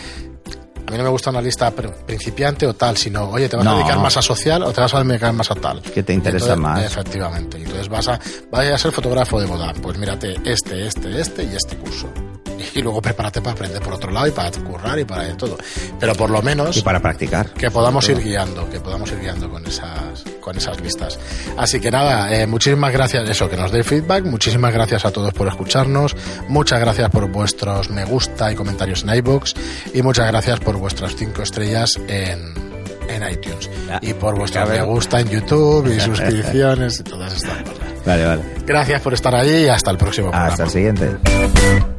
a 0.88 0.90
mí 0.90 0.96
no 0.96 1.05
me 1.05 1.11
gusta 1.11 1.29
una 1.29 1.42
lista 1.42 1.70
pr- 1.70 1.92
principiante 2.07 2.66
o 2.66 2.72
tal, 2.74 2.96
sino, 2.96 3.29
oye, 3.29 3.46
¿te 3.46 3.57
vas 3.57 3.64
No. 3.66 3.72
a 3.72 3.74
dedicar 3.74 3.98
más 3.98 4.16
a 4.16 4.22
social 4.22 4.62
o 4.62 4.72
te 4.72 4.81
vas 4.81 4.94
a 4.94 5.05
dedicar 5.05 5.35
más 5.35 5.51
a 5.51 5.55
tal? 5.55 5.83
¿Qué 5.83 6.03
te 6.03 6.14
interesa 6.14 6.55
Entonces, 6.55 6.62
más? 6.62 6.85
Efectivamente. 6.85 7.59
Entonces 7.59 7.88
vas 7.90 8.09
a, 8.09 8.18
vaya 8.51 8.74
a 8.74 8.79
ser 8.79 8.90
fotógrafo 8.92 9.38
de 9.38 9.46
boda. 9.46 9.74
Pues 9.83 9.98
mírate 9.98 10.35
este, 10.46 10.87
este, 10.87 11.20
este 11.20 11.44
y 11.44 11.55
este 11.55 11.77
curso. 11.77 12.09
Y 12.74 12.83
luego 12.83 13.01
prepárate 13.01 13.40
para 13.40 13.53
aprender 13.53 13.81
por 13.81 13.94
otro 13.94 14.11
lado 14.11 14.27
y 14.27 14.31
para 14.33 14.51
currar 14.51 14.98
y 14.98 15.05
para 15.05 15.37
todo. 15.37 15.57
Pero 16.01 16.14
por 16.14 16.29
lo 16.31 16.42
menos 16.42 16.77
Y 16.77 16.83
para 16.83 17.01
practicar. 17.01 17.51
que 17.51 17.70
podamos 17.70 18.09
ir 18.09 18.20
guiando, 18.22 18.68
que 18.68 18.81
podamos 18.81 19.11
ir 19.12 19.20
guiando 19.20 19.48
con 19.48 19.64
esas, 19.66 20.24
con 20.40 20.57
esas 20.57 20.81
listas. 20.81 21.18
Así 21.57 21.81
que 21.81 21.90
nada, 21.90 22.33
eh, 22.35 22.46
muchísimas 22.48 22.92
gracias, 22.92 23.29
eso, 23.29 23.48
que 23.48 23.57
nos 23.57 23.70
deis 23.70 23.87
feedback, 23.87 24.24
muchísimas 24.24 24.72
gracias 24.74 25.05
a 25.05 25.11
todos 25.12 25.33
por 25.33 25.46
escucharnos, 25.48 26.16
muchas 26.48 26.81
gracias 26.81 27.09
por 27.11 27.29
vuestros 27.31 27.90
me 27.90 28.05
gusta 28.05 28.51
y 28.53 28.57
comentarios 28.57 29.03
en 29.05 29.14
iBox 29.14 29.55
y 29.94 30.03
muchas 30.03 30.27
gracias 30.27 30.59
por 30.61 30.77
vuestras 30.79 31.14
cinco 31.17 31.43
estrellas 31.43 31.99
en, 32.09 32.55
en 33.09 33.31
iTunes 33.31 33.71
y 34.01 34.14
por 34.14 34.37
vuestros 34.37 34.69
me 34.69 34.83
gusta 34.83 35.21
en 35.21 35.29
YouTube 35.29 35.93
y 35.95 36.01
suscripciones 36.01 37.01
y 37.01 37.03
todas 37.03 37.35
estas 37.35 37.62
cosas. 37.62 38.05
Vale, 38.07 38.25
vale. 38.25 38.43
Gracias 38.67 39.03
por 39.03 39.14
estar 39.14 39.35
ahí 39.35 39.64
y 39.64 39.69
hasta 39.69 39.91
el 39.91 39.99
próximo 39.99 40.31
programa. 40.31 40.53
Hasta 40.53 40.64
el 40.64 40.71
siguiente. 40.71 41.98